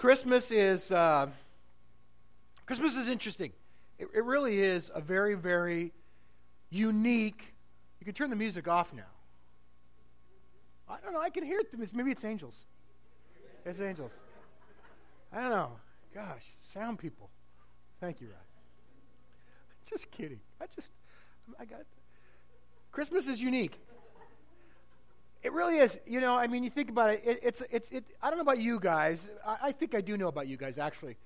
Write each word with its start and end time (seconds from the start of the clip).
Christmas 0.00 0.50
is 0.50 0.90
uh, 0.90 1.26
Christmas 2.64 2.96
is 2.96 3.06
interesting. 3.06 3.52
It, 3.98 4.08
it 4.14 4.24
really 4.24 4.58
is 4.58 4.90
a 4.94 5.00
very, 5.02 5.34
very 5.34 5.92
unique. 6.70 7.52
You 8.00 8.06
can 8.06 8.14
turn 8.14 8.30
the 8.30 8.36
music 8.36 8.66
off 8.66 8.94
now. 8.94 9.12
I 10.88 10.96
don't 11.04 11.12
know. 11.12 11.20
I 11.20 11.28
can 11.28 11.44
hear 11.44 11.60
it. 11.60 11.94
Maybe 11.94 12.10
it's 12.10 12.24
angels. 12.24 12.64
It's 13.66 13.82
angels. 13.82 14.12
I 15.34 15.42
don't 15.42 15.50
know. 15.50 15.72
Gosh, 16.14 16.46
sound 16.62 16.98
people. 16.98 17.28
Thank 18.00 18.22
you, 18.22 18.28
Rod. 18.28 18.38
Just 19.90 20.10
kidding. 20.10 20.40
I 20.62 20.64
just, 20.74 20.92
I 21.58 21.66
got. 21.66 21.82
Christmas 22.90 23.26
is 23.26 23.42
unique. 23.42 23.78
It 25.42 25.52
really 25.52 25.78
is. 25.78 25.98
You 26.06 26.20
know, 26.20 26.36
I 26.36 26.46
mean, 26.46 26.62
you 26.64 26.70
think 26.70 26.90
about 26.90 27.10
it. 27.10 27.22
it 27.24 27.40
it's, 27.42 27.62
it's, 27.70 27.90
it. 27.90 28.04
I 28.22 28.28
don't 28.28 28.38
know 28.38 28.42
about 28.42 28.60
you 28.60 28.78
guys. 28.78 29.28
I, 29.46 29.56
I 29.64 29.72
think 29.72 29.94
I 29.94 30.00
do 30.00 30.16
know 30.16 30.28
about 30.28 30.48
you 30.48 30.56
guys, 30.56 30.76
actually. 30.76 31.16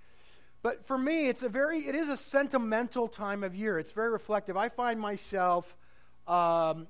But 0.63 0.86
for 0.86 0.96
me, 0.96 1.29
it's 1.29 1.43
a 1.43 1.49
very, 1.49 1.81
it 1.81 1.95
is 1.95 2.09
a 2.09 2.17
sentimental 2.17 3.08
time 3.08 3.43
of 3.43 3.55
year. 3.55 3.79
It's 3.79 3.93
very 3.93 4.11
reflective. 4.11 4.57
I 4.57 4.69
find 4.69 4.99
myself 5.00 5.77
um, 6.27 6.86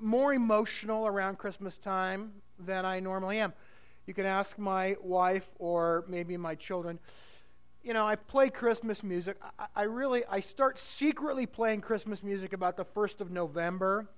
more 0.00 0.32
emotional 0.32 1.06
around 1.06 1.38
Christmas 1.38 1.76
time 1.76 2.32
than 2.58 2.86
I 2.86 3.00
normally 3.00 3.38
am. 3.38 3.52
You 4.06 4.14
can 4.14 4.24
ask 4.24 4.58
my 4.58 4.96
wife 5.02 5.48
or 5.58 6.04
maybe 6.08 6.36
my 6.36 6.54
children. 6.54 6.98
You 7.82 7.94
know, 7.94 8.06
I 8.06 8.14
play 8.14 8.48
Christmas 8.48 9.02
music. 9.02 9.36
I, 9.58 9.66
I 9.74 9.82
really, 9.82 10.24
I 10.30 10.40
start 10.40 10.78
secretly 10.78 11.46
playing 11.46 11.80
Christmas 11.80 12.22
music 12.22 12.52
about 12.52 12.76
the 12.76 12.84
first 12.84 13.20
of 13.20 13.30
November 13.30 14.08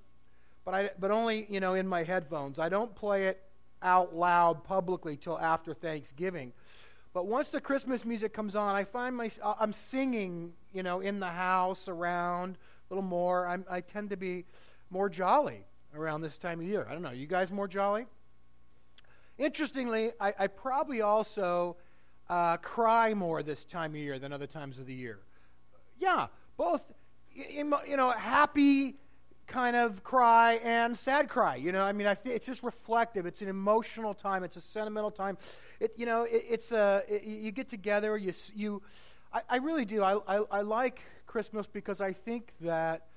but, 0.65 0.75
I, 0.75 0.91
but 0.99 1.11
only, 1.11 1.47
you 1.49 1.61
know, 1.61 1.75
in 1.75 1.89
my 1.89 2.03
headphones. 2.05 2.59
I 2.59 2.69
don't 2.69 2.95
play 2.95 3.27
it 3.27 3.43
out 3.83 4.15
loud 4.15 4.65
publicly 4.65 5.17
till 5.17 5.39
after 5.39 5.75
Thanksgiving. 5.75 6.53
But 7.13 7.27
once 7.27 7.49
the 7.51 7.61
Christmas 7.61 8.05
music 8.05 8.33
comes 8.33 8.57
on, 8.57 8.75
I 8.75 8.85
find 8.85 9.17
my, 9.17 9.31
I'm 9.61 9.73
singing, 9.73 10.53
you 10.73 10.83
know, 10.83 11.01
in 11.01 11.21
the 11.21 11.27
house, 11.29 11.89
around, 11.89 12.57
a 12.57 12.95
little 12.95 13.03
more. 13.03 13.47
I'm, 13.47 13.65
I 13.71 13.81
tend 13.81 14.11
to 14.11 14.17
be 14.17 14.47
more 14.89 15.09
jolly 15.09 15.65
around 15.95 16.23
this 16.23 16.39
time 16.39 16.61
of 16.61 16.67
year. 16.67 16.87
I 16.89 16.93
don't 16.93 17.03
know. 17.03 17.11
You 17.11 17.27
guys 17.27 17.53
more 17.53 17.69
jolly? 17.69 18.07
Interestingly, 19.37 20.13
I, 20.21 20.35
I 20.39 20.47
probably 20.47 21.03
also 21.03 21.77
uh, 22.31 22.57
cry 22.59 23.13
more 23.13 23.43
this 23.43 23.65
time 23.65 23.93
of 23.93 23.97
year 23.97 24.19
than 24.19 24.33
other 24.33 24.47
times 24.47 24.79
of 24.79 24.87
the 24.87 24.95
year. 24.95 25.19
Yeah, 25.99 26.29
both, 26.57 26.83
you 27.35 27.65
know, 27.65 28.11
happy 28.11 28.97
kind 29.53 29.77
of 29.77 30.03
cry 30.03 30.55
and 30.65 30.97
sad 30.97 31.29
cry. 31.29 31.57
You 31.57 31.73
know, 31.73 31.83
I 31.83 31.93
mean, 31.93 32.07
I 32.07 32.15
think 32.15 32.35
it's 32.35 32.47
just 32.47 32.63
reflective. 32.63 33.27
It's 33.27 33.43
an 33.43 33.49
emotional 33.49 34.15
time. 34.15 34.45
It's 34.45 34.57
a 34.57 34.63
sentimental 34.63 35.11
time. 35.11 35.37
It, 35.79 35.93
you 35.97 36.07
know, 36.07 36.23
it, 36.23 36.45
it's 36.49 36.73
a 36.73 37.03
it, 37.07 37.25
you 37.25 37.53
get 37.53 37.69
together. 37.69 38.17
You 38.17 38.33
you, 38.55 38.83
I, 39.33 39.43
I 39.51 39.57
really 39.57 39.85
do. 39.85 40.03
I, 40.03 40.15
I 40.27 40.37
I 40.51 40.61
like 40.63 41.01
Christmas 41.27 41.67
because 41.67 42.01
I 42.01 42.13
think 42.13 42.53
that 42.63 43.09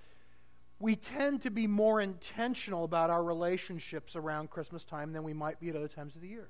we 0.79 0.97
tend 0.97 1.41
to 1.43 1.49
be 1.49 1.67
more 1.67 2.01
intentional 2.01 2.83
about 2.83 3.09
our 3.09 3.23
relationships 3.23 4.15
around 4.15 4.49
Christmas 4.49 4.83
time 4.83 5.13
than 5.13 5.23
we 5.23 5.33
might 5.33 5.59
be 5.61 5.69
at 5.69 5.75
other 5.75 5.87
times 5.87 6.15
of 6.15 6.21
the 6.21 6.27
year. 6.27 6.49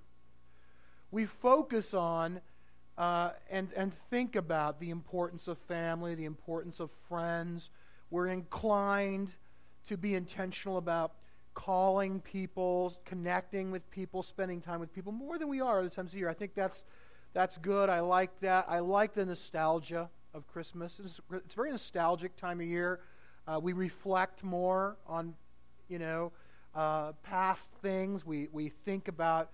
We 1.12 1.26
focus 1.26 1.94
on. 1.94 2.42
Uh, 2.98 3.32
and, 3.52 3.74
and 3.76 3.92
think 4.10 4.38
about 4.38 4.80
the 4.80 4.90
importance 4.90 5.50
of 5.50 5.58
family, 5.68 6.16
the 6.16 6.24
importance 6.24 6.80
of 6.80 6.90
friends. 7.10 7.70
We're 8.10 8.28
inclined 8.28 9.36
to 9.88 9.98
be 9.98 10.16
intentional 10.16 10.78
about 10.78 11.14
calling 11.54 12.20
people, 12.20 12.94
connecting 13.06 13.72
with 13.72 13.90
people, 13.90 14.22
spending 14.22 14.62
time 14.62 14.80
with 14.80 14.94
people 14.94 15.12
more 15.12 15.38
than 15.38 15.48
we 15.48 15.62
are 15.62 15.80
other 15.80 15.90
times 15.90 16.12
of 16.12 16.20
year. 16.20 16.30
I 16.30 16.34
think 16.34 16.54
that's 16.54 16.84
that's 17.34 17.58
good. 17.58 17.90
I 17.90 18.00
like 18.00 18.40
that. 18.42 18.66
I 18.70 18.80
like 18.80 19.14
the 19.14 19.26
nostalgia 19.26 20.10
of 20.34 20.48
Christmas. 20.48 21.00
It's, 21.04 21.20
it's 21.34 21.54
a 21.54 21.56
very 21.56 21.72
nostalgic 21.72 22.36
time 22.38 22.60
of 22.60 22.68
year. 22.68 23.00
Uh, 23.48 23.60
we 23.62 23.74
reflect 23.74 24.44
more 24.44 24.98
on, 25.08 25.34
you 25.88 26.00
know, 26.00 26.32
uh, 26.74 27.14
past 27.24 27.72
things. 27.82 28.26
We 28.26 28.50
we 28.52 28.70
think 28.70 29.08
about, 29.08 29.52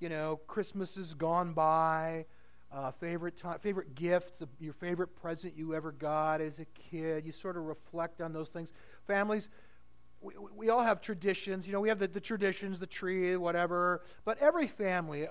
you 0.00 0.08
know, 0.08 0.40
Christmases 0.46 1.14
gone 1.14 1.52
by. 1.52 2.26
Uh, 2.74 2.90
favorite 2.90 3.36
time, 3.36 3.58
favorite 3.58 3.94
gift, 3.94 4.42
your 4.58 4.72
favorite 4.72 5.14
present 5.20 5.52
you 5.54 5.74
ever 5.74 5.92
got 5.92 6.40
as 6.40 6.58
a 6.58 6.64
kid. 6.90 7.26
You 7.26 7.30
sort 7.30 7.58
of 7.58 7.64
reflect 7.64 8.22
on 8.22 8.32
those 8.32 8.48
things. 8.48 8.72
Families, 9.06 9.48
we, 10.22 10.34
we 10.56 10.70
all 10.70 10.82
have 10.82 11.00
traditions. 11.00 11.66
You 11.66 11.72
know, 11.72 11.80
we 11.80 11.88
have 11.88 11.98
the, 11.98 12.08
the 12.08 12.20
traditions, 12.20 12.78
the 12.78 12.86
tree, 12.86 13.36
whatever. 13.36 14.02
But 14.24 14.38
every 14.38 14.66
family, 14.66 15.26
uh, 15.26 15.30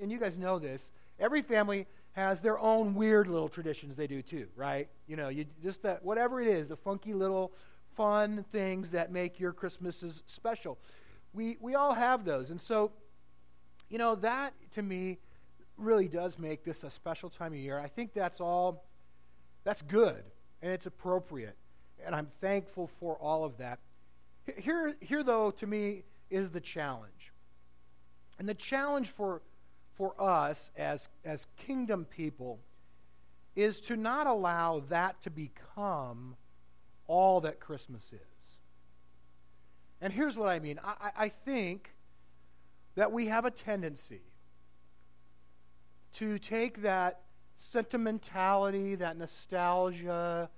and 0.00 0.10
you 0.10 0.18
guys 0.18 0.38
know 0.38 0.58
this, 0.58 0.90
every 1.18 1.42
family 1.42 1.86
has 2.12 2.40
their 2.40 2.58
own 2.58 2.94
weird 2.94 3.26
little 3.26 3.48
traditions 3.48 3.96
they 3.96 4.06
do 4.06 4.22
too, 4.22 4.46
right? 4.54 4.88
You 5.06 5.16
know, 5.16 5.28
you 5.28 5.46
just 5.62 5.82
that 5.82 6.04
whatever 6.04 6.40
it 6.40 6.48
is, 6.48 6.68
the 6.68 6.76
funky 6.76 7.14
little 7.14 7.52
fun 7.96 8.44
things 8.52 8.90
that 8.90 9.10
make 9.10 9.40
your 9.40 9.52
Christmases 9.52 10.22
special. 10.26 10.78
We 11.32 11.56
we 11.60 11.74
all 11.74 11.94
have 11.94 12.24
those. 12.24 12.50
And 12.50 12.60
so, 12.60 12.92
you 13.88 13.98
know, 13.98 14.14
that 14.16 14.52
to 14.72 14.82
me 14.82 15.18
really 15.78 16.06
does 16.08 16.38
make 16.38 16.64
this 16.64 16.84
a 16.84 16.90
special 16.90 17.30
time 17.30 17.52
of 17.52 17.58
year. 17.58 17.78
I 17.78 17.88
think 17.88 18.12
that's 18.12 18.40
all 18.40 18.84
that's 19.64 19.82
good 19.82 20.22
and 20.60 20.70
it's 20.70 20.86
appropriate. 20.86 21.56
And 22.04 22.14
I'm 22.14 22.28
thankful 22.40 22.90
for 23.00 23.16
all 23.16 23.44
of 23.44 23.58
that. 23.58 23.78
Here, 24.56 24.94
here, 25.00 25.22
though, 25.22 25.50
to 25.52 25.66
me, 25.66 26.02
is 26.30 26.50
the 26.50 26.60
challenge. 26.60 27.32
And 28.38 28.48
the 28.48 28.54
challenge 28.54 29.08
for, 29.10 29.42
for 29.94 30.20
us 30.20 30.70
as, 30.76 31.08
as 31.24 31.46
kingdom 31.56 32.04
people 32.04 32.58
is 33.54 33.80
to 33.82 33.96
not 33.96 34.26
allow 34.26 34.82
that 34.88 35.20
to 35.22 35.30
become 35.30 36.36
all 37.06 37.40
that 37.42 37.60
Christmas 37.60 38.12
is. 38.12 38.58
And 40.00 40.12
here's 40.12 40.36
what 40.36 40.48
I 40.48 40.58
mean 40.58 40.80
I, 40.82 41.10
I 41.16 41.28
think 41.28 41.90
that 42.94 43.12
we 43.12 43.26
have 43.26 43.44
a 43.44 43.50
tendency 43.50 44.22
to 46.14 46.38
take 46.38 46.82
that 46.82 47.20
sentimentality, 47.56 48.94
that 48.96 49.16
nostalgia, 49.16 50.50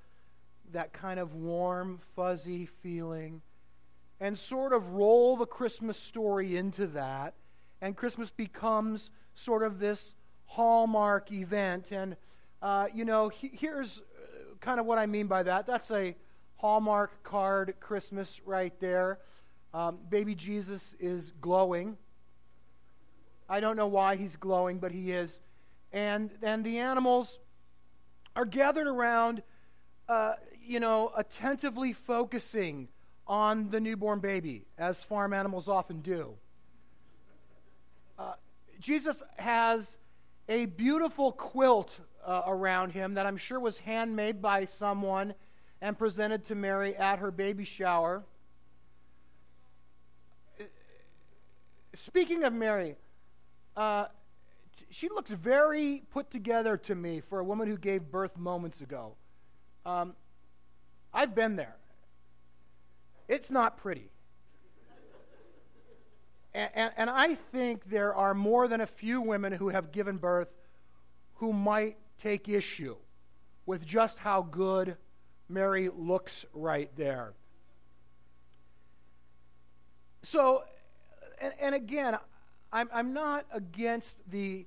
that 0.72 0.92
kind 0.92 1.20
of 1.20 1.34
warm, 1.34 2.00
fuzzy 2.16 2.66
feeling 2.66 3.42
and 4.24 4.38
sort 4.38 4.72
of 4.72 4.92
roll 4.92 5.36
the 5.36 5.44
Christmas 5.44 5.98
story 5.98 6.56
into 6.56 6.86
that. 6.86 7.34
And 7.82 7.94
Christmas 7.94 8.30
becomes 8.30 9.10
sort 9.34 9.62
of 9.62 9.78
this 9.78 10.14
hallmark 10.46 11.30
event. 11.30 11.92
And, 11.92 12.16
uh, 12.62 12.86
you 12.94 13.04
know, 13.04 13.28
he, 13.28 13.50
here's 13.52 13.98
uh, 13.98 14.54
kind 14.62 14.80
of 14.80 14.86
what 14.86 14.96
I 14.96 15.04
mean 15.04 15.26
by 15.26 15.42
that. 15.42 15.66
That's 15.66 15.90
a 15.90 16.16
Hallmark 16.56 17.22
card 17.22 17.74
Christmas 17.80 18.40
right 18.46 18.72
there. 18.80 19.18
Um, 19.74 19.98
baby 20.08 20.34
Jesus 20.34 20.96
is 20.98 21.34
glowing. 21.42 21.98
I 23.46 23.60
don't 23.60 23.76
know 23.76 23.88
why 23.88 24.16
he's 24.16 24.36
glowing, 24.36 24.78
but 24.78 24.90
he 24.90 25.12
is. 25.12 25.38
And, 25.92 26.30
and 26.40 26.64
the 26.64 26.78
animals 26.78 27.38
are 28.34 28.46
gathered 28.46 28.86
around, 28.86 29.42
uh, 30.08 30.36
you 30.66 30.80
know, 30.80 31.12
attentively 31.14 31.92
focusing 31.92 32.88
on 33.26 33.70
the 33.70 33.80
newborn 33.80 34.20
baby, 34.20 34.66
as 34.78 35.02
farm 35.02 35.32
animals 35.32 35.68
often 35.68 36.00
do. 36.00 36.34
Uh, 38.18 38.34
Jesus 38.80 39.22
has 39.36 39.98
a 40.48 40.66
beautiful 40.66 41.32
quilt 41.32 41.90
uh, 42.24 42.42
around 42.46 42.90
him 42.90 43.14
that 43.14 43.26
I'm 43.26 43.36
sure 43.36 43.58
was 43.58 43.78
handmade 43.78 44.42
by 44.42 44.66
someone 44.66 45.34
and 45.80 45.98
presented 45.98 46.44
to 46.44 46.54
Mary 46.54 46.96
at 46.96 47.18
her 47.18 47.30
baby 47.30 47.64
shower. 47.64 48.22
Speaking 51.94 52.44
of 52.44 52.52
Mary, 52.52 52.96
uh, 53.76 54.06
she 54.90 55.08
looks 55.08 55.30
very 55.30 56.02
put 56.10 56.30
together 56.30 56.76
to 56.76 56.94
me 56.94 57.20
for 57.20 57.38
a 57.38 57.44
woman 57.44 57.69
who 57.69 57.76
gave 57.76 58.10
birth 58.10 58.37
moments 58.37 58.81
ago. 58.81 59.14
Um, 59.84 60.14
I've 61.12 61.34
been 61.34 61.56
there. 61.56 61.76
It's 63.29 63.50
not 63.50 63.76
pretty. 63.76 64.11
And, 66.55 66.71
and, 66.75 66.93
and, 66.97 67.11
I 67.11 67.35
think 67.35 67.91
there 67.91 68.15
are 68.15 68.32
more 68.32 68.69
than 68.69 68.81
a 68.81 68.87
few 68.87 69.21
women 69.21 69.53
who 69.53 69.71
have 69.71 69.91
given 69.91 70.19
birth 70.19 70.49
who 71.37 71.53
might 71.53 71.97
take 72.23 72.49
issue 72.49 72.94
with 73.67 73.85
just 73.85 74.19
how 74.19 74.43
good 74.43 74.97
Mary 75.49 75.91
looks 75.93 76.44
right 76.53 76.91
there. 76.97 77.32
So, 80.23 80.62
and, 81.41 81.53
and 81.61 81.75
again, 81.75 82.17
I'm, 82.73 82.88
I'm 82.93 83.12
not 83.12 83.47
against 83.53 84.19
the, 84.31 84.67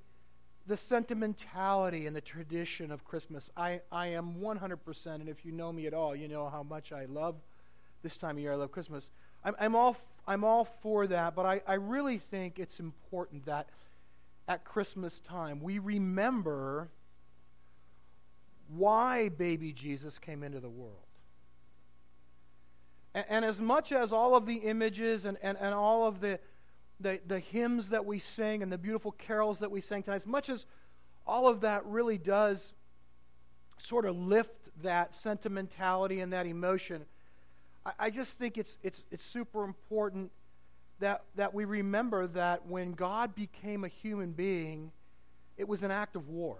the 0.66 0.76
sentimentality 0.76 2.06
and 2.06 2.14
the 2.14 2.20
tradition 2.20 2.90
of 2.90 3.04
Christmas. 3.04 3.50
I, 3.56 3.80
I 3.90 4.08
am 4.08 4.34
100%, 4.34 5.06
and 5.06 5.28
if 5.28 5.44
you 5.44 5.52
know 5.52 5.72
me 5.72 5.86
at 5.86 5.94
all, 5.94 6.14
you 6.14 6.28
know 6.28 6.48
how 6.48 6.62
much 6.62 6.92
I 6.92 7.06
love 7.06 7.36
this 8.02 8.16
time 8.16 8.36
of 8.36 8.42
year. 8.42 8.52
I 8.52 8.56
love 8.56 8.72
Christmas. 8.72 9.10
I'm, 9.44 9.54
I'm, 9.58 9.74
all, 9.74 9.96
I'm 10.26 10.44
all 10.44 10.64
for 10.64 11.06
that, 11.06 11.34
but 11.34 11.46
I, 11.46 11.62
I 11.66 11.74
really 11.74 12.18
think 12.18 12.58
it's 12.58 12.80
important 12.80 13.46
that 13.46 13.68
at 14.46 14.64
Christmas 14.64 15.20
time, 15.20 15.60
we 15.60 15.78
remember 15.78 16.88
why 18.68 19.28
baby 19.28 19.72
Jesus 19.72 20.18
came 20.18 20.42
into 20.42 20.60
the 20.60 20.68
world. 20.68 20.94
And, 23.14 23.44
as 23.44 23.60
much 23.60 23.90
as 23.90 24.12
all 24.12 24.36
of 24.36 24.46
the 24.46 24.56
images 24.56 25.24
and, 25.24 25.38
and, 25.42 25.58
and 25.58 25.74
all 25.74 26.06
of 26.06 26.20
the, 26.20 26.38
the, 27.00 27.20
the 27.26 27.40
hymns 27.40 27.88
that 27.88 28.04
we 28.04 28.18
sing 28.18 28.62
and 28.62 28.70
the 28.70 28.78
beautiful 28.78 29.12
carols 29.12 29.58
that 29.58 29.70
we 29.70 29.80
sang 29.80 30.02
tonight, 30.02 30.16
as 30.16 30.26
much 30.26 30.48
as 30.48 30.66
all 31.26 31.48
of 31.48 31.62
that 31.62 31.84
really 31.86 32.18
does 32.18 32.74
sort 33.78 34.04
of 34.04 34.16
lift 34.16 34.68
that 34.82 35.14
sentimentality 35.14 36.20
and 36.20 36.32
that 36.32 36.46
emotion, 36.46 37.06
I, 37.98 38.10
just 38.10 38.38
think 38.38 38.58
it's, 38.58 38.76
it's, 38.82 39.02
it's 39.10 39.24
super 39.24 39.64
important 39.64 40.30
that, 41.00 41.22
that 41.36 41.54
we 41.54 41.64
remember 41.64 42.26
that 42.28 42.66
when 42.66 42.92
God 42.92 43.34
became 43.34 43.84
a 43.84 43.88
human 43.88 44.32
being, 44.32 44.92
it 45.56 45.68
was 45.68 45.82
an 45.82 45.90
act 45.90 46.16
of 46.16 46.28
war. 46.28 46.58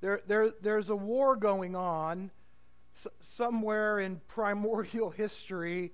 There, 0.00 0.20
there, 0.26 0.52
there's 0.60 0.88
a 0.88 0.96
war 0.96 1.36
going 1.36 1.76
on 1.76 2.30
somewhere 3.20 4.00
in 4.00 4.20
primordial 4.28 5.10
history. 5.16 5.92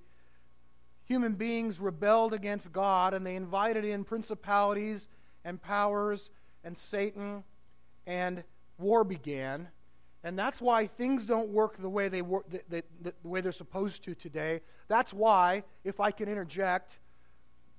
Human 1.05 1.33
beings 1.33 1.79
rebelled 1.79 2.33
against 2.33 2.71
God 2.71 3.13
and 3.13 3.25
they 3.25 3.35
invited 3.35 3.85
in 3.85 4.03
principalities 4.03 5.07
and 5.43 5.61
powers 5.61 6.29
and 6.63 6.77
Satan, 6.77 7.45
and 8.05 8.43
war 8.77 9.05
began. 9.05 9.69
And 10.23 10.37
that's 10.37 10.59
why 10.59 10.87
things 10.87 11.25
don't 11.25 11.49
work 11.49 11.77
the 11.77 11.89
way 11.89 12.09
they 12.09 12.21
work, 12.21 12.49
the, 12.49 12.61
the, 12.69 12.83
the, 13.01 13.13
way 13.23 13.41
they're 13.41 13.51
supposed 13.51 14.03
to 14.03 14.15
today. 14.15 14.61
That's 14.87 15.13
why, 15.13 15.63
if 15.83 15.99
I 15.99 16.11
can 16.11 16.27
interject 16.27 16.99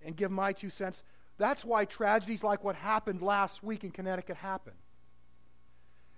and 0.05 0.17
give 0.17 0.31
my 0.31 0.53
two 0.53 0.71
cents, 0.71 1.03
that's 1.37 1.65
why 1.65 1.85
tragedies 1.85 2.43
like 2.43 2.65
what 2.65 2.77
happened 2.77 3.23
last 3.23 3.63
week 3.63 3.85
in 3.85 3.91
Connecticut 3.91 4.37
happen. 4.37 4.73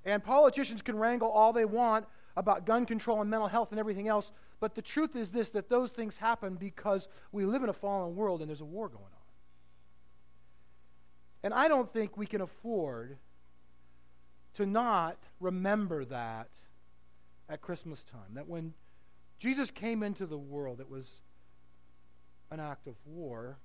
And 0.05 0.22
politicians 0.22 0.82
can 0.82 0.96
wrangle 0.96 1.28
all 1.28 1.52
they 1.52 1.64
want 1.64 2.06
about 2.37 2.64
gun 2.64 2.87
control 2.87 3.20
and 3.20 3.28
mental 3.28 3.49
health 3.49 3.70
and 3.70 3.78
everything 3.81 4.08
else, 4.08 4.31
but 4.61 4.75
the 4.75 4.82
truth 4.82 5.17
is 5.17 5.31
this 5.31 5.50
that 5.50 5.69
those 5.69 5.90
things 5.90 6.19
happen 6.19 6.55
because 6.55 7.08
we 7.32 7.44
live 7.44 7.62
in 7.62 7.69
a 7.69 7.75
fallen 7.75 8.14
world 8.14 8.40
and 8.40 8.49
there's 8.49 8.61
a 8.61 8.64
war 8.64 8.88
going 8.88 9.02
on. 9.02 9.11
And 11.43 11.55
I 11.55 11.69
don't 11.69 11.90
think 11.93 12.17
we 12.17 12.26
can 12.26 12.40
afford 12.40 13.17
to 14.60 14.66
not 14.66 15.18
remember 15.40 16.04
that 16.04 16.48
at 17.48 17.60
Christmas 17.60 18.04
time. 18.04 18.34
That 18.34 18.48
when 18.48 18.74
Jesus 19.38 19.70
came 19.70 20.02
into 20.02 20.26
the 20.26 20.38
world, 20.38 20.80
it 20.80 20.90
was 20.90 21.20
an 22.50 22.60
act 22.60 22.86
of 22.86 22.94
war. 23.04 23.58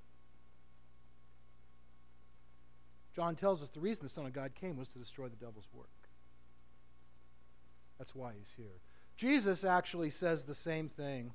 John 3.16 3.36
tells 3.36 3.62
us 3.62 3.70
the 3.70 3.80
reason 3.80 4.04
the 4.04 4.10
Son 4.10 4.26
of 4.26 4.34
God 4.34 4.54
came 4.56 4.78
was 4.78 4.88
to 4.90 5.00
destroy 5.00 5.28
the 5.28 5.36
devil's 5.36 5.68
work. 5.74 5.88
That's 7.98 8.16
why 8.16 8.32
he's 8.38 8.54
here. 8.58 8.82
Jesus 9.16 9.64
actually 9.64 10.12
says 10.12 10.44
the 10.44 10.56
same 10.56 10.90
thing. 10.90 11.32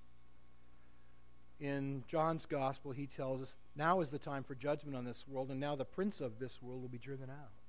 In 1.59 2.05
John's 2.09 2.47
gospel, 2.47 2.93
he 2.93 3.07
tells 3.07 3.43
us, 3.43 3.57
Now 3.77 4.01
is 4.01 4.09
the 4.09 4.19
time 4.19 4.45
for 4.45 4.55
judgment 4.55 4.97
on 4.97 5.05
this 5.05 5.25
world, 5.29 5.51
and 5.51 5.61
now 5.61 5.77
the 5.77 5.85
prince 5.85 6.21
of 6.21 6.39
this 6.39 6.63
world 6.63 6.81
will 6.81 6.89
be 6.89 6.99
driven 6.99 7.29
out. 7.29 7.60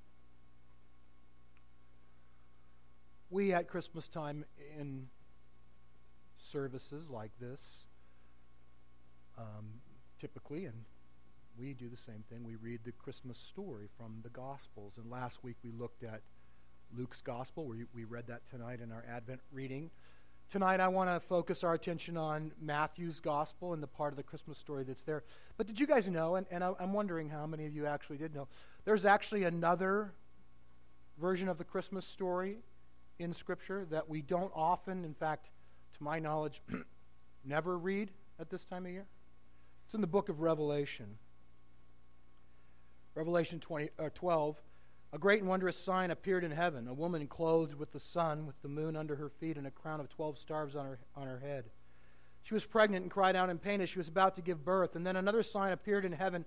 We 3.31 3.53
at 3.53 3.69
Christmas 3.69 4.09
time 4.09 4.43
in 4.77 5.07
services 6.51 7.09
like 7.09 7.31
this, 7.39 7.61
um, 9.37 9.79
typically, 10.19 10.65
and 10.65 10.83
we 11.57 11.73
do 11.73 11.87
the 11.87 11.95
same 11.95 12.25
thing, 12.29 12.43
we 12.43 12.57
read 12.57 12.81
the 12.83 12.91
Christmas 12.91 13.37
story 13.37 13.87
from 13.97 14.19
the 14.21 14.29
Gospels. 14.29 14.95
And 14.97 15.09
last 15.09 15.45
week 15.45 15.55
we 15.63 15.71
looked 15.71 16.03
at 16.03 16.19
Luke's 16.97 17.21
Gospel. 17.21 17.67
We, 17.67 17.85
we 17.95 18.03
read 18.03 18.27
that 18.27 18.41
tonight 18.49 18.81
in 18.81 18.91
our 18.91 19.05
Advent 19.09 19.39
reading. 19.53 19.91
Tonight, 20.49 20.81
I 20.81 20.89
want 20.89 21.09
to 21.09 21.25
focus 21.25 21.63
our 21.63 21.73
attention 21.73 22.17
on 22.17 22.51
Matthew's 22.61 23.21
Gospel 23.21 23.71
and 23.71 23.81
the 23.81 23.87
part 23.87 24.11
of 24.11 24.17
the 24.17 24.23
Christmas 24.23 24.57
story 24.57 24.83
that's 24.83 25.05
there. 25.05 25.23
But 25.55 25.67
did 25.67 25.79
you 25.79 25.87
guys 25.87 26.05
know, 26.09 26.35
and, 26.35 26.45
and 26.51 26.65
I, 26.65 26.73
I'm 26.81 26.91
wondering 26.91 27.29
how 27.29 27.47
many 27.47 27.65
of 27.65 27.73
you 27.73 27.85
actually 27.85 28.17
did 28.17 28.35
know, 28.35 28.49
there's 28.83 29.05
actually 29.05 29.45
another 29.45 30.11
version 31.17 31.47
of 31.47 31.57
the 31.57 31.63
Christmas 31.63 32.05
story 32.05 32.57
in 33.19 33.33
Scripture 33.33 33.85
that 33.91 34.09
we 34.09 34.21
don't 34.21 34.51
often, 34.55 35.05
in 35.05 35.13
fact, 35.13 35.49
to 35.97 36.03
my 36.03 36.19
knowledge, 36.19 36.61
never 37.45 37.77
read 37.77 38.11
at 38.39 38.49
this 38.49 38.65
time 38.65 38.85
of 38.85 38.91
year? 38.91 39.05
It's 39.85 39.93
in 39.93 40.01
the 40.01 40.07
book 40.07 40.29
of 40.29 40.41
Revelation. 40.41 41.17
Revelation 43.15 43.59
20, 43.59 43.89
uh, 43.99 44.09
12 44.13 44.61
a 45.13 45.17
great 45.17 45.41
and 45.41 45.49
wondrous 45.49 45.77
sign 45.77 46.09
appeared 46.11 46.43
in 46.43 46.51
heaven 46.51 46.87
a 46.87 46.93
woman 46.93 47.27
clothed 47.27 47.73
with 47.73 47.91
the 47.91 47.99
sun, 47.99 48.45
with 48.47 48.61
the 48.61 48.69
moon 48.69 48.95
under 48.95 49.15
her 49.17 49.29
feet, 49.29 49.57
and 49.57 49.67
a 49.67 49.71
crown 49.71 49.99
of 49.99 50.09
12 50.09 50.37
stars 50.37 50.75
on 50.75 50.85
her, 50.85 50.99
on 51.15 51.27
her 51.27 51.39
head. 51.39 51.65
She 52.43 52.53
was 52.53 52.65
pregnant 52.65 53.03
and 53.03 53.11
cried 53.11 53.35
out 53.35 53.49
in 53.49 53.57
pain 53.57 53.81
as 53.81 53.89
she 53.89 53.97
was 53.97 54.07
about 54.07 54.35
to 54.35 54.41
give 54.41 54.63
birth. 54.63 54.95
And 54.95 55.05
then 55.05 55.15
another 55.15 55.43
sign 55.43 55.73
appeared 55.73 56.05
in 56.05 56.13
heaven 56.13 56.45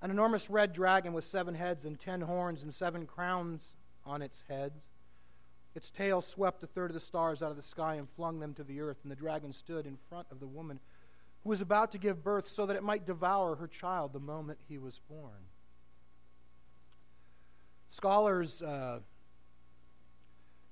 an 0.00 0.10
enormous 0.10 0.48
red 0.48 0.72
dragon 0.72 1.12
with 1.12 1.24
seven 1.24 1.54
heads 1.54 1.84
and 1.84 1.98
ten 1.98 2.22
horns 2.22 2.62
and 2.62 2.72
seven 2.72 3.04
crowns 3.04 3.72
on 4.06 4.22
its 4.22 4.42
heads. 4.48 4.88
Its 5.74 5.90
tail 5.90 6.20
swept 6.20 6.62
a 6.62 6.66
third 6.66 6.90
of 6.90 6.94
the 6.94 7.00
stars 7.00 7.42
out 7.42 7.50
of 7.50 7.56
the 7.56 7.62
sky 7.62 7.94
and 7.94 8.08
flung 8.16 8.40
them 8.40 8.54
to 8.54 8.64
the 8.64 8.80
earth. 8.80 8.98
And 9.02 9.12
the 9.12 9.16
dragon 9.16 9.52
stood 9.52 9.86
in 9.86 9.98
front 10.08 10.26
of 10.30 10.40
the 10.40 10.46
woman 10.46 10.80
who 11.44 11.50
was 11.50 11.60
about 11.60 11.92
to 11.92 11.98
give 11.98 12.24
birth 12.24 12.48
so 12.48 12.66
that 12.66 12.76
it 12.76 12.82
might 12.82 13.06
devour 13.06 13.56
her 13.56 13.68
child 13.68 14.12
the 14.12 14.20
moment 14.20 14.58
he 14.68 14.78
was 14.78 15.00
born. 15.08 15.46
Scholars 17.90 18.60
uh, 18.60 19.00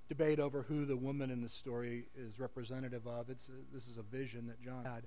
debate 0.09 0.39
over 0.39 0.63
who 0.63 0.85
the 0.85 0.97
woman 0.97 1.31
in 1.31 1.41
the 1.41 1.49
story 1.49 2.07
is 2.17 2.39
representative 2.39 3.07
of. 3.07 3.31
It's 3.31 3.49
a, 3.49 3.75
this 3.75 3.87
is 3.87 3.97
a 3.97 4.03
vision 4.03 4.47
that 4.49 4.61
John 4.61 4.85
had, 4.85 5.05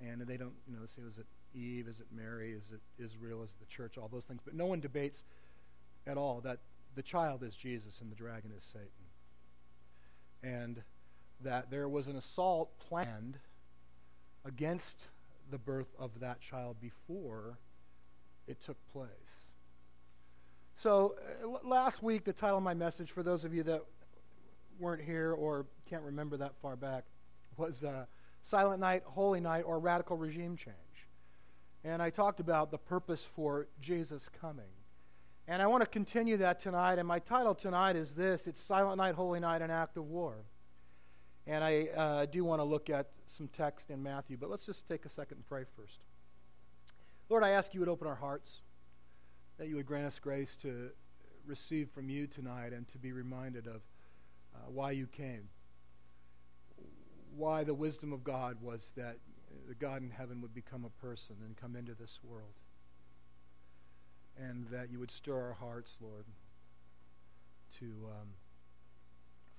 and 0.00 0.20
they 0.22 0.36
don't, 0.36 0.54
you 0.66 0.74
know, 0.74 0.86
say, 0.86 1.02
is 1.02 1.18
it 1.18 1.26
Eve? 1.54 1.86
Is 1.88 2.00
it 2.00 2.06
Mary? 2.12 2.52
Is 2.52 2.72
it 2.72 2.80
Israel? 3.02 3.42
Is 3.42 3.50
it 3.50 3.60
the 3.60 3.72
church? 3.74 3.96
All 3.96 4.08
those 4.08 4.24
things. 4.24 4.40
But 4.44 4.54
no 4.54 4.66
one 4.66 4.80
debates 4.80 5.24
at 6.06 6.16
all 6.16 6.40
that 6.42 6.58
the 6.94 7.02
child 7.02 7.42
is 7.42 7.54
Jesus 7.54 8.00
and 8.00 8.10
the 8.10 8.16
dragon 8.16 8.50
is 8.56 8.64
Satan. 8.64 8.88
And 10.44 10.82
that 11.40 11.70
there 11.70 11.88
was 11.88 12.06
an 12.06 12.16
assault 12.16 12.78
planned 12.78 13.38
against 14.44 14.98
the 15.50 15.58
birth 15.58 15.94
of 15.98 16.20
that 16.20 16.40
child 16.40 16.76
before 16.80 17.58
it 18.46 18.60
took 18.60 18.76
place. 18.92 19.08
So, 20.76 21.14
uh, 21.42 21.66
last 21.66 22.02
week, 22.02 22.24
the 22.24 22.32
title 22.32 22.58
of 22.58 22.62
my 22.62 22.74
message, 22.74 23.10
for 23.10 23.22
those 23.22 23.44
of 23.44 23.54
you 23.54 23.62
that 23.62 23.82
weren't 24.78 25.02
here 25.02 25.32
or 25.32 25.66
can't 25.88 26.02
remember 26.02 26.36
that 26.38 26.52
far 26.60 26.76
back, 26.76 27.04
was 27.56 27.84
uh, 27.84 28.06
Silent 28.42 28.80
Night, 28.80 29.02
Holy 29.06 29.40
Night, 29.40 29.62
or 29.62 29.78
Radical 29.78 30.16
Regime 30.16 30.56
Change. 30.56 30.76
And 31.84 32.02
I 32.02 32.10
talked 32.10 32.40
about 32.40 32.70
the 32.70 32.78
purpose 32.78 33.26
for 33.36 33.68
Jesus 33.80 34.28
coming. 34.40 34.64
And 35.46 35.60
I 35.60 35.66
want 35.66 35.82
to 35.82 35.86
continue 35.86 36.38
that 36.38 36.58
tonight. 36.58 36.98
And 36.98 37.06
my 37.06 37.18
title 37.18 37.54
tonight 37.54 37.96
is 37.96 38.14
this 38.14 38.46
it's 38.46 38.62
Silent 38.62 38.96
Night, 38.96 39.14
Holy 39.14 39.40
Night, 39.40 39.60
an 39.60 39.70
Act 39.70 39.96
of 39.96 40.04
War. 40.04 40.36
And 41.46 41.62
I 41.62 41.88
uh, 41.94 42.26
do 42.26 42.44
want 42.44 42.60
to 42.60 42.64
look 42.64 42.88
at 42.88 43.08
some 43.28 43.48
text 43.48 43.90
in 43.90 44.02
Matthew, 44.02 44.38
but 44.38 44.48
let's 44.48 44.64
just 44.64 44.88
take 44.88 45.04
a 45.04 45.10
second 45.10 45.38
and 45.38 45.46
pray 45.46 45.64
first. 45.76 46.00
Lord, 47.28 47.42
I 47.42 47.50
ask 47.50 47.74
you 47.74 47.80
would 47.80 47.88
open 47.88 48.06
our 48.06 48.14
hearts 48.14 48.62
that 49.58 49.68
you 49.68 49.76
would 49.76 49.86
grant 49.86 50.06
us 50.06 50.18
grace 50.18 50.56
to 50.62 50.90
receive 51.46 51.90
from 51.90 52.08
you 52.08 52.26
tonight 52.26 52.72
and 52.72 52.88
to 52.88 52.98
be 52.98 53.12
reminded 53.12 53.66
of 53.66 53.82
uh, 54.54 54.70
why 54.70 54.92
you 54.92 55.06
came. 55.06 55.48
Why 57.36 57.64
the 57.64 57.74
wisdom 57.74 58.12
of 58.12 58.24
God 58.24 58.56
was 58.62 58.90
that 58.96 59.18
the 59.68 59.74
God 59.74 60.02
in 60.02 60.10
heaven 60.10 60.40
would 60.40 60.54
become 60.54 60.84
a 60.84 61.04
person 61.04 61.36
and 61.44 61.56
come 61.56 61.76
into 61.76 61.94
this 61.94 62.18
world. 62.24 62.54
And 64.40 64.66
that 64.70 64.90
you 64.90 64.98
would 64.98 65.10
stir 65.10 65.34
our 65.34 65.52
hearts, 65.52 65.92
Lord, 66.00 66.24
to 67.78 67.84
um, 67.84 68.28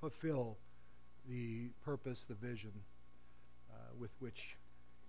fulfill 0.02 0.58
the 1.30 1.70
purpose, 1.84 2.26
the 2.28 2.36
vision 2.36 2.72
uh, 3.72 3.78
with 4.00 4.12
which 4.20 4.58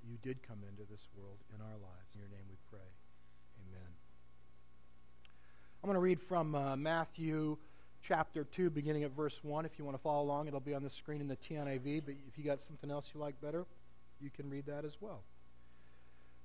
you 0.09 0.17
did 0.23 0.43
come 0.47 0.59
into 0.69 0.91
this 0.91 1.09
world 1.17 1.39
in 1.55 1.61
our 1.61 1.79
lives. 1.83 2.09
In 2.15 2.21
your 2.21 2.31
name 2.31 2.47
we 2.49 2.57
pray. 2.71 2.87
Amen. 3.69 3.91
I'm 5.83 5.89
going 5.89 5.95
to 5.95 6.01
read 6.01 6.21
from 6.21 6.55
uh, 6.55 6.77
Matthew 6.77 7.57
chapter 8.07 8.45
2, 8.45 8.71
beginning 8.71 9.05
at 9.05 9.11
verse 9.11 9.39
1. 9.43 9.65
If 9.65 9.73
you 9.79 9.85
want 9.85 9.97
to 9.97 10.03
follow 10.03 10.23
along, 10.23 10.47
it'll 10.47 10.61
be 10.61 10.75
on 10.75 10.83
the 10.83 10.91
screen 10.91 11.21
in 11.21 11.29
the 11.29 11.37
TNIV. 11.37 12.03
But 12.05 12.15
if 12.29 12.39
you 12.39 12.45
got 12.45 12.61
something 12.61 12.91
else 12.91 13.07
you 13.15 13.21
like 13.21 13.41
better, 13.41 13.67
you 14.21 14.31
can 14.31 14.49
read 14.49 14.67
that 14.67 14.85
as 14.85 14.97
well. 15.01 15.21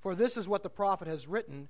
For 0.00 0.14
this 0.14 0.36
is 0.36 0.48
what 0.48 0.62
the 0.62 0.70
prophet 0.70 1.08
has 1.08 1.26
written 1.26 1.68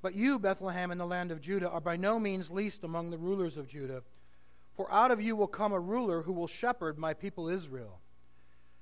But 0.00 0.14
you, 0.14 0.38
Bethlehem, 0.38 0.90
in 0.90 0.98
the 0.98 1.06
land 1.06 1.30
of 1.30 1.40
Judah, 1.40 1.68
are 1.68 1.80
by 1.80 1.96
no 1.96 2.18
means 2.18 2.50
least 2.50 2.84
among 2.84 3.10
the 3.10 3.18
rulers 3.18 3.56
of 3.56 3.68
Judah. 3.68 4.02
For 4.76 4.90
out 4.92 5.10
of 5.10 5.20
you 5.20 5.34
will 5.34 5.48
come 5.48 5.72
a 5.72 5.80
ruler 5.80 6.22
who 6.22 6.32
will 6.32 6.46
shepherd 6.46 6.98
my 6.98 7.12
people 7.12 7.48
Israel. 7.48 8.00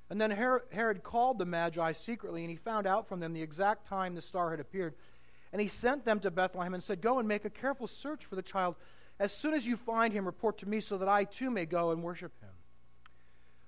And 0.09 0.21
then 0.21 0.31
Herod 0.31 1.02
called 1.02 1.38
the 1.38 1.47
Magi 1.47 1.93
secretly, 1.93 2.43
and 2.43 2.50
he 2.50 2.57
found 2.57 2.87
out 2.87 3.09
from 3.09 3.19
them 3.19 3.33
the 3.33 3.43
exact 3.43 3.87
time 3.87 4.14
the 4.14 4.23
star 4.23 4.50
had 4.50 4.61
appeared. 4.61 4.95
And 5.52 5.61
he 5.61 5.69
sent 5.69 6.05
them 6.05 6.21
to 6.21 6.31
Bethlehem 6.31 6.75
and 6.75 6.83
said, 6.83 7.00
Go 7.00 7.19
and 7.19 7.26
make 7.26 7.45
a 7.45 7.50
careful 7.50 7.87
search 7.87 8.25
for 8.25 8.37
the 8.37 8.43
child. 8.43 8.76
As 9.19 9.33
soon 9.33 9.55
as 9.55 9.66
you 9.66 9.76
find 9.76 10.12
him, 10.12 10.26
report 10.26 10.59
to 10.59 10.69
me 10.69 10.81
so 10.81 10.99
that 10.99 11.09
I 11.09 11.25
too 11.25 11.50
may 11.50 11.64
go 11.64 11.90
and 11.90 12.02
worship 12.02 12.33
him. 12.40 12.50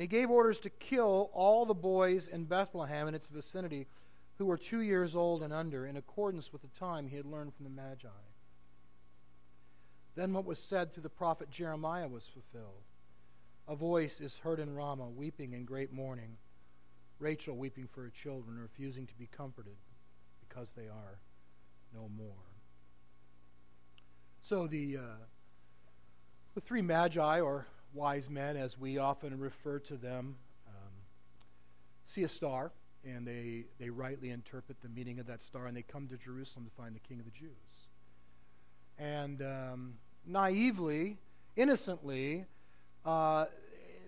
he 0.00 0.06
gave 0.06 0.30
orders 0.30 0.60
to 0.60 0.70
kill 0.70 1.30
all 1.32 1.66
the 1.66 1.74
boys 1.74 2.26
in 2.26 2.44
Bethlehem 2.44 3.06
and 3.06 3.16
its 3.16 3.28
vicinity 3.28 3.86
who 4.38 4.46
were 4.46 4.56
two 4.56 4.80
years 4.80 5.14
old 5.14 5.42
and 5.42 5.52
under, 5.52 5.86
in 5.86 5.96
accordance 5.96 6.52
with 6.52 6.62
the 6.62 6.78
time 6.78 7.06
he 7.06 7.16
had 7.16 7.26
learned 7.26 7.54
from 7.54 7.64
the 7.64 7.70
Magi. 7.70 8.08
Then 10.14 10.32
what 10.32 10.46
was 10.46 10.58
said 10.58 10.92
through 10.92 11.02
the 11.02 11.08
prophet 11.08 11.50
Jeremiah 11.50 12.08
was 12.08 12.26
fulfilled. 12.26 12.82
A 13.68 13.76
voice 13.76 14.20
is 14.20 14.36
heard 14.36 14.58
in 14.58 14.74
Ramah, 14.74 15.10
weeping 15.10 15.52
in 15.52 15.64
great 15.64 15.92
mourning, 15.92 16.36
Rachel 17.18 17.56
weeping 17.56 17.86
for 17.86 18.02
her 18.02 18.10
children, 18.10 18.58
refusing 18.58 19.06
to 19.06 19.14
be 19.14 19.28
comforted 19.30 19.76
because 20.48 20.68
they 20.74 20.88
are 20.88 21.20
no 21.94 22.08
more. 22.16 22.32
So 24.42 24.66
the, 24.66 24.96
uh, 24.96 25.24
the 26.54 26.60
three 26.60 26.82
magi, 26.82 27.40
or 27.40 27.66
wise 27.92 28.28
men, 28.28 28.56
as 28.56 28.78
we 28.78 28.98
often 28.98 29.38
refer 29.38 29.78
to 29.80 29.96
them, 29.96 30.36
um, 30.68 30.92
see 32.06 32.22
a 32.22 32.28
star, 32.28 32.72
and 33.04 33.26
they, 33.26 33.64
they 33.78 33.90
rightly 33.90 34.30
interpret 34.30 34.80
the 34.82 34.88
meaning 34.88 35.18
of 35.18 35.26
that 35.26 35.42
star, 35.42 35.66
and 35.66 35.76
they 35.76 35.82
come 35.82 36.06
to 36.08 36.16
Jerusalem 36.16 36.66
to 36.66 36.82
find 36.82 36.94
the 36.94 37.00
King 37.00 37.18
of 37.18 37.24
the 37.24 37.30
Jews. 37.30 37.50
And 38.98 39.42
um, 39.42 39.94
naively, 40.26 41.18
innocently, 41.56 42.44
uh, 43.04 43.46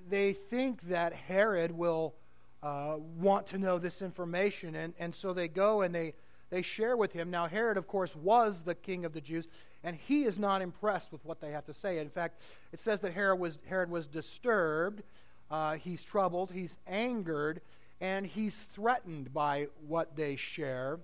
they 0.08 0.32
think 0.32 0.82
that 0.88 1.12
Herod 1.12 1.72
will 1.72 2.14
uh, 2.62 2.96
want 3.18 3.46
to 3.48 3.58
know 3.58 3.78
this 3.78 4.02
information, 4.02 4.74
and, 4.74 4.94
and 4.98 5.14
so 5.14 5.32
they 5.32 5.48
go 5.48 5.80
and 5.82 5.94
they, 5.94 6.14
they 6.52 6.60
share 6.60 6.98
with 6.98 7.14
him. 7.14 7.30
Now, 7.30 7.48
Herod, 7.48 7.78
of 7.78 7.88
course, 7.88 8.14
was 8.14 8.60
the 8.60 8.74
king 8.74 9.06
of 9.06 9.14
the 9.14 9.22
Jews, 9.22 9.48
and 9.82 9.96
he 9.96 10.24
is 10.24 10.38
not 10.38 10.60
impressed 10.60 11.10
with 11.10 11.24
what 11.24 11.40
they 11.40 11.50
have 11.52 11.64
to 11.64 11.72
say. 11.72 11.98
In 11.98 12.10
fact, 12.10 12.42
it 12.72 12.78
says 12.78 13.00
that 13.00 13.14
Herod 13.14 13.40
was, 13.40 13.58
Herod 13.66 13.90
was 13.90 14.06
disturbed, 14.06 15.02
uh, 15.50 15.76
he's 15.76 16.02
troubled, 16.02 16.52
he's 16.52 16.76
angered, 16.86 17.62
and 18.02 18.26
he's 18.26 18.66
threatened 18.74 19.32
by 19.32 19.68
what 19.88 20.14
they 20.14 20.36
share. 20.36 21.00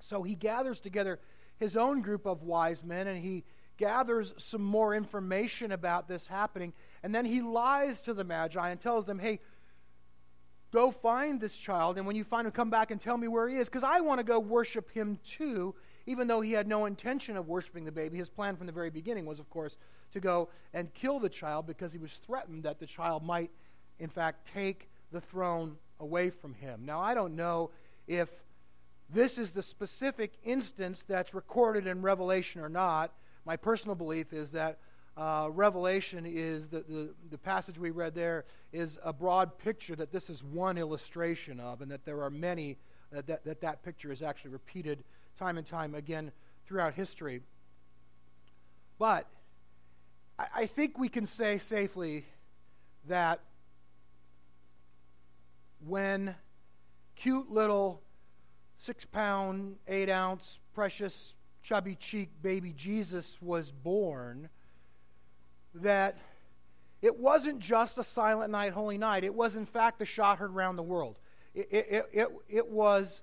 So 0.00 0.22
he 0.22 0.36
gathers 0.36 0.78
together 0.78 1.18
his 1.58 1.76
own 1.76 2.00
group 2.00 2.24
of 2.24 2.44
wise 2.44 2.84
men 2.84 3.08
and 3.08 3.24
he 3.24 3.42
gathers 3.76 4.34
some 4.38 4.62
more 4.62 4.94
information 4.94 5.72
about 5.72 6.06
this 6.06 6.28
happening. 6.28 6.72
And 7.02 7.12
then 7.12 7.24
he 7.24 7.40
lies 7.42 8.02
to 8.02 8.14
the 8.14 8.22
Magi 8.22 8.70
and 8.70 8.80
tells 8.80 9.04
them, 9.04 9.18
hey, 9.18 9.40
go 10.74 10.90
find 10.90 11.40
this 11.40 11.56
child. 11.56 11.96
And 11.96 12.06
when 12.06 12.16
you 12.16 12.24
find 12.24 12.46
him, 12.46 12.52
come 12.52 12.68
back 12.68 12.90
and 12.90 13.00
tell 13.00 13.16
me 13.16 13.28
where 13.28 13.48
he 13.48 13.56
is 13.56 13.68
because 13.68 13.84
I 13.84 14.00
want 14.00 14.18
to 14.18 14.24
go 14.24 14.38
worship 14.38 14.90
him 14.90 15.18
too 15.24 15.74
even 16.06 16.28
though 16.28 16.40
he 16.40 16.52
had 16.52 16.66
no 16.66 16.86
intention 16.86 17.36
of 17.36 17.48
worshiping 17.48 17.84
the 17.84 17.92
baby, 17.92 18.18
his 18.18 18.28
plan 18.28 18.56
from 18.56 18.66
the 18.66 18.72
very 18.72 18.90
beginning 18.90 19.26
was, 19.26 19.38
of 19.38 19.48
course, 19.50 19.76
to 20.12 20.20
go 20.20 20.48
and 20.72 20.92
kill 20.94 21.18
the 21.18 21.28
child 21.28 21.66
because 21.66 21.92
he 21.92 21.98
was 21.98 22.12
threatened 22.26 22.64
that 22.64 22.78
the 22.78 22.86
child 22.86 23.24
might, 23.24 23.50
in 23.98 24.08
fact, 24.08 24.46
take 24.52 24.90
the 25.12 25.20
throne 25.20 25.76
away 26.00 26.30
from 26.30 26.54
him. 26.54 26.84
Now, 26.84 27.00
I 27.00 27.14
don't 27.14 27.36
know 27.36 27.70
if 28.06 28.28
this 29.08 29.38
is 29.38 29.52
the 29.52 29.62
specific 29.62 30.34
instance 30.44 31.04
that's 31.06 31.34
recorded 31.34 31.86
in 31.86 32.02
Revelation 32.02 32.60
or 32.60 32.68
not. 32.68 33.12
My 33.46 33.56
personal 33.56 33.94
belief 33.94 34.32
is 34.32 34.50
that 34.50 34.78
uh, 35.16 35.48
Revelation 35.52 36.26
is 36.26 36.68
the, 36.68 36.84
the, 36.88 37.14
the 37.30 37.38
passage 37.38 37.78
we 37.78 37.90
read 37.90 38.14
there 38.14 38.44
is 38.72 38.98
a 39.04 39.12
broad 39.12 39.58
picture 39.58 39.94
that 39.94 40.12
this 40.12 40.28
is 40.28 40.42
one 40.42 40.76
illustration 40.76 41.60
of, 41.60 41.80
and 41.82 41.90
that 41.90 42.04
there 42.04 42.22
are 42.22 42.30
many 42.30 42.78
uh, 43.16 43.22
that, 43.26 43.44
that 43.44 43.60
that 43.60 43.82
picture 43.84 44.10
is 44.10 44.22
actually 44.22 44.50
repeated 44.50 45.04
time 45.38 45.56
and 45.56 45.66
time 45.66 45.94
again 45.94 46.32
throughout 46.66 46.94
history. 46.94 47.42
But 48.98 49.26
I, 50.38 50.46
I 50.54 50.66
think 50.66 50.98
we 50.98 51.08
can 51.08 51.26
say 51.26 51.58
safely 51.58 52.24
that 53.06 53.40
when 55.86 56.34
cute 57.14 57.50
little 57.50 58.02
six 58.78 59.04
pound, 59.04 59.76
eight 59.86 60.08
ounce, 60.08 60.58
precious, 60.74 61.34
chubby 61.62 61.94
cheek 61.94 62.30
baby 62.42 62.72
Jesus 62.72 63.38
was 63.40 63.70
born, 63.70 64.48
that 65.74 66.16
it 67.02 67.18
wasn't 67.18 67.58
just 67.58 67.98
a 67.98 68.04
silent 68.04 68.50
night, 68.50 68.72
holy 68.72 68.96
night. 68.96 69.24
It 69.24 69.34
was, 69.34 69.56
in 69.56 69.66
fact, 69.66 69.98
the 69.98 70.06
shot 70.06 70.38
heard 70.38 70.50
around 70.50 70.76
the 70.76 70.82
world. 70.82 71.18
It, 71.54 71.68
it, 71.70 72.06
it, 72.12 72.28
it 72.48 72.68
was 72.68 73.20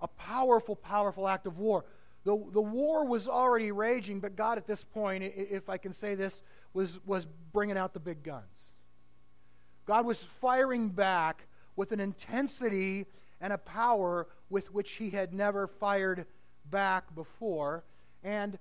a 0.00 0.08
powerful, 0.08 0.76
powerful 0.76 1.26
act 1.26 1.46
of 1.46 1.58
war. 1.58 1.84
The, 2.24 2.36
the 2.52 2.60
war 2.60 3.06
was 3.06 3.26
already 3.26 3.72
raging, 3.72 4.20
but 4.20 4.36
God, 4.36 4.58
at 4.58 4.66
this 4.66 4.84
point, 4.84 5.24
if 5.24 5.68
I 5.68 5.76
can 5.76 5.92
say 5.92 6.14
this, 6.14 6.42
was, 6.72 7.00
was 7.04 7.26
bringing 7.52 7.76
out 7.76 7.94
the 7.94 8.00
big 8.00 8.22
guns. 8.22 8.72
God 9.86 10.06
was 10.06 10.18
firing 10.40 10.90
back 10.90 11.46
with 11.74 11.90
an 11.92 12.00
intensity 12.00 13.06
and 13.40 13.52
a 13.52 13.58
power 13.58 14.28
with 14.50 14.72
which 14.72 14.92
he 14.92 15.10
had 15.10 15.34
never 15.34 15.66
fired 15.66 16.26
back 16.70 17.14
before. 17.14 17.82
And 18.22 18.58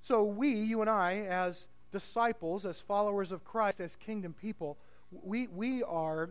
so, 0.00 0.24
we, 0.24 0.52
you 0.52 0.80
and 0.80 0.88
I, 0.88 1.26
as 1.28 1.66
disciples, 1.92 2.66
as 2.66 2.80
followers 2.80 3.30
of 3.30 3.44
Christ, 3.44 3.80
as 3.80 3.94
kingdom 3.96 4.32
people, 4.32 4.78
we, 5.10 5.46
we 5.46 5.82
are 5.82 6.30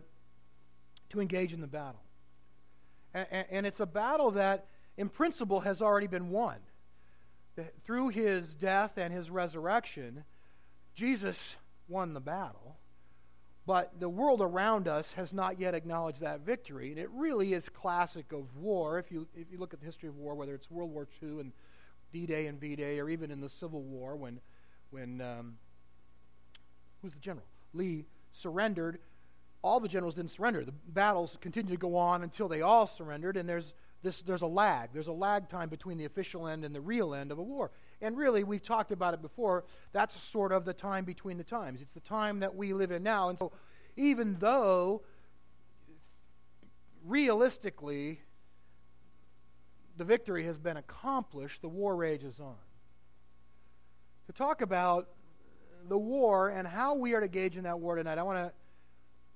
to 1.10 1.20
engage 1.20 1.52
in 1.52 1.60
the 1.60 1.66
battle. 1.66 2.02
And, 3.14 3.46
and 3.50 3.66
it's 3.66 3.80
a 3.80 3.86
battle 3.86 4.32
that, 4.32 4.66
in 4.96 5.08
principle, 5.08 5.60
has 5.60 5.80
already 5.80 6.06
been 6.06 6.30
won. 6.30 6.56
Through 7.84 8.08
his 8.08 8.54
death 8.54 8.96
and 8.96 9.12
his 9.12 9.30
resurrection, 9.30 10.24
Jesus 10.94 11.56
won 11.88 12.14
the 12.14 12.20
battle. 12.20 12.76
But 13.64 14.00
the 14.00 14.08
world 14.08 14.40
around 14.40 14.88
us 14.88 15.12
has 15.12 15.32
not 15.32 15.60
yet 15.60 15.74
acknowledged 15.74 16.20
that 16.20 16.40
victory. 16.40 16.90
And 16.90 16.98
it 16.98 17.08
really 17.12 17.52
is 17.52 17.68
classic 17.68 18.32
of 18.32 18.56
war. 18.56 18.98
If 18.98 19.12
you, 19.12 19.28
if 19.36 19.52
you 19.52 19.58
look 19.58 19.72
at 19.72 19.80
the 19.80 19.86
history 19.86 20.08
of 20.08 20.16
war, 20.16 20.34
whether 20.34 20.54
it's 20.54 20.70
World 20.70 20.90
War 20.90 21.06
II 21.22 21.40
and 21.40 21.52
D 22.12 22.26
Day 22.26 22.46
and 22.46 22.60
V 22.60 22.74
Day, 22.74 22.98
or 22.98 23.08
even 23.08 23.30
in 23.30 23.40
the 23.40 23.48
Civil 23.48 23.82
War, 23.82 24.16
when, 24.16 24.40
when 24.92 25.20
um, 25.20 25.56
who's 27.02 27.12
the 27.12 27.20
general? 27.20 27.46
Lee 27.74 28.04
surrendered 28.32 28.98
all 29.62 29.78
the 29.78 29.88
generals 29.88 30.16
didn't 30.16 30.32
surrender. 30.32 30.64
The 30.64 30.72
battles 30.72 31.38
continued 31.40 31.70
to 31.72 31.78
go 31.78 31.96
on 31.96 32.22
until 32.22 32.48
they 32.48 32.62
all 32.62 32.86
surrendered, 32.86 33.36
and 33.36 33.48
there's 33.48 33.72
this, 34.02 34.20
there's 34.22 34.42
a 34.42 34.46
lag. 34.46 34.90
There's 34.92 35.06
a 35.06 35.12
lag 35.12 35.48
time 35.48 35.68
between 35.68 35.96
the 35.96 36.04
official 36.04 36.48
end 36.48 36.64
and 36.64 36.74
the 36.74 36.80
real 36.80 37.14
end 37.14 37.30
of 37.30 37.38
a 37.38 37.42
war. 37.42 37.70
And 38.00 38.16
really, 38.16 38.42
we've 38.42 38.62
talked 38.62 38.90
about 38.90 39.14
it 39.14 39.22
before. 39.22 39.64
That's 39.92 40.20
sort 40.20 40.50
of 40.50 40.64
the 40.64 40.72
time 40.72 41.04
between 41.04 41.38
the 41.38 41.44
times. 41.44 41.80
It's 41.80 41.92
the 41.92 42.00
time 42.00 42.40
that 42.40 42.56
we 42.56 42.72
live 42.72 42.90
in 42.90 43.04
now. 43.04 43.28
And 43.28 43.38
so, 43.38 43.52
even 43.96 44.38
though 44.40 45.02
realistically 47.04 48.20
the 49.96 50.04
victory 50.04 50.44
has 50.46 50.58
been 50.58 50.76
accomplished, 50.76 51.62
the 51.62 51.68
war 51.68 51.94
rages 51.94 52.40
on. 52.40 52.56
To 54.32 54.38
talk 54.38 54.62
about 54.62 55.08
the 55.90 55.98
war 55.98 56.48
and 56.48 56.66
how 56.66 56.94
we 56.94 57.12
are 57.12 57.20
to 57.20 57.58
in 57.58 57.64
that 57.64 57.78
war 57.78 57.96
tonight, 57.96 58.16
I 58.16 58.22
want 58.22 58.38
to 58.38 58.52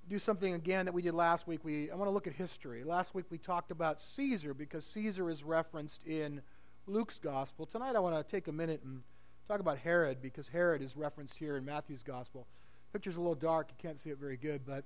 do 0.09 0.19
something 0.19 0.55
again 0.55 0.87
that 0.87 0.95
we 0.95 1.03
did 1.03 1.13
last 1.13 1.47
week. 1.47 1.61
We, 1.63 1.91
I 1.91 1.97
want 1.97 2.09
to 2.09 2.13
look 2.13 2.27
at 2.27 2.33
history. 2.33 2.83
Last 2.83 3.15
week 3.15 3.27
we 3.29 3.37
talked 3.37 3.71
about 3.71 4.01
Caesar 4.01 4.55
because 4.55 4.87
Caesar 4.87 5.29
is 5.29 5.45
referenced 5.45 6.03
in 6.07 6.41
Luke's 6.87 7.19
gospel. 7.19 7.67
Tonight 7.67 7.95
I 7.95 7.99
want 7.99 8.17
to 8.17 8.31
take 8.31 8.49
a 8.49 8.53
minute 8.53 8.81
and 8.85 9.03
talk 9.47 9.61
about 9.61 9.77
Herod 9.77 10.23
because 10.23 10.49
Herod 10.49 10.81
is 10.81 10.97
referenced 10.97 11.35
here 11.37 11.59
in 11.59 11.65
Matthew's 11.67 12.03
gospel. 12.03 12.47
Picture's 12.95 13.17
a 13.17 13.21
little 13.21 13.35
dark, 13.35 13.69
you 13.69 13.77
can't 13.77 14.01
see 14.01 14.09
it 14.09 14.19
very 14.19 14.39
good, 14.39 14.63
but 14.65 14.85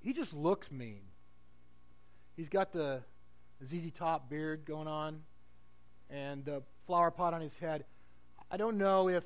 he 0.00 0.14
just 0.14 0.32
looks 0.32 0.72
mean. 0.72 1.02
He's 2.34 2.48
got 2.48 2.72
the 2.72 3.02
ZZ 3.62 3.90
Top 3.92 4.30
beard 4.30 4.64
going 4.64 4.88
on 4.88 5.20
and 6.08 6.46
the 6.46 6.62
flower 6.86 7.10
pot 7.10 7.34
on 7.34 7.42
his 7.42 7.58
head. 7.58 7.84
I 8.50 8.56
don't 8.56 8.78
know 8.78 9.08
if 9.08 9.24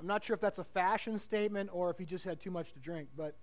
I'm 0.00 0.06
not 0.06 0.22
sure 0.22 0.34
if 0.34 0.40
that's 0.40 0.58
a 0.58 0.64
fashion 0.64 1.18
statement 1.18 1.70
or 1.72 1.90
if 1.90 1.98
he 1.98 2.04
just 2.04 2.24
had 2.24 2.40
too 2.40 2.50
much 2.50 2.72
to 2.72 2.78
drink, 2.78 3.08
but 3.16 3.36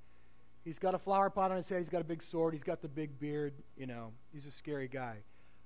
he's 0.64 0.80
got 0.80 0.94
a 0.94 0.98
flower 0.98 1.30
pot 1.30 1.52
on 1.52 1.58
his 1.58 1.68
head. 1.68 1.80
He's 1.80 1.90
got 1.90 2.02
a 2.02 2.06
big 2.06 2.24
sword. 2.24 2.54
He's 2.54 2.64
got 2.64 2.82
the 2.82 2.88
big 2.88 3.20
beard. 3.20 3.54
You 3.78 3.88
know, 3.88 4.12
he's 4.34 4.46
a 4.46 4.52
scary 4.52 4.88
guy. 4.88 5.18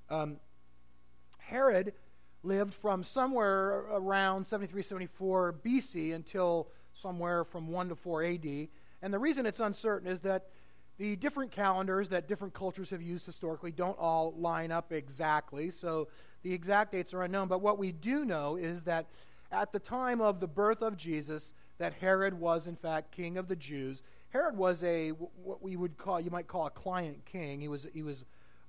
Um, 0.09 0.37
Herod 1.37 1.93
lived 2.43 2.73
from 2.73 3.03
somewhere 3.03 3.85
around 3.91 4.47
73, 4.47 4.81
74 4.81 5.55
BC 5.63 6.15
until 6.15 6.69
somewhere 6.93 7.43
from 7.43 7.67
1 7.67 7.89
to 7.89 7.95
4 7.95 8.23
AD. 8.23 8.67
And 9.01 9.13
the 9.13 9.19
reason 9.19 9.45
it's 9.45 9.59
uncertain 9.59 10.09
is 10.09 10.21
that 10.21 10.47
the 10.99 11.15
different 11.15 11.51
calendars 11.51 12.09
that 12.09 12.27
different 12.27 12.53
cultures 12.53 12.89
have 12.89 13.01
used 13.01 13.25
historically 13.25 13.71
don't 13.71 13.97
all 13.97 14.33
line 14.37 14.71
up 14.71 14.91
exactly. 14.91 15.71
So 15.71 16.09
the 16.43 16.53
exact 16.53 16.91
dates 16.91 17.13
are 17.13 17.23
unknown. 17.23 17.47
But 17.47 17.61
what 17.61 17.79
we 17.79 17.93
do 17.93 18.25
know 18.25 18.57
is 18.57 18.81
that 18.81 19.07
at 19.51 19.71
the 19.71 19.79
time 19.79 20.19
of 20.19 20.41
the 20.41 20.47
birth 20.47 20.81
of 20.81 20.97
Jesus 20.97 21.53
that 21.77 21.93
Herod 21.93 22.37
was, 22.37 22.67
in 22.67 22.75
fact, 22.75 23.13
king 23.13 23.37
of 23.37 23.47
the 23.47 23.55
Jews. 23.55 24.01
Herod 24.29 24.57
was 24.57 24.83
a 24.83 25.09
what 25.09 25.63
we 25.63 25.77
would 25.77 25.97
call 25.97 26.19
you 26.19 26.29
might 26.29 26.47
call 26.47 26.67
a 26.67 26.69
client 26.69 27.25
king. 27.25 27.61
He 27.61 27.69
was 27.69 27.87
he 27.93 28.03
was 28.03 28.25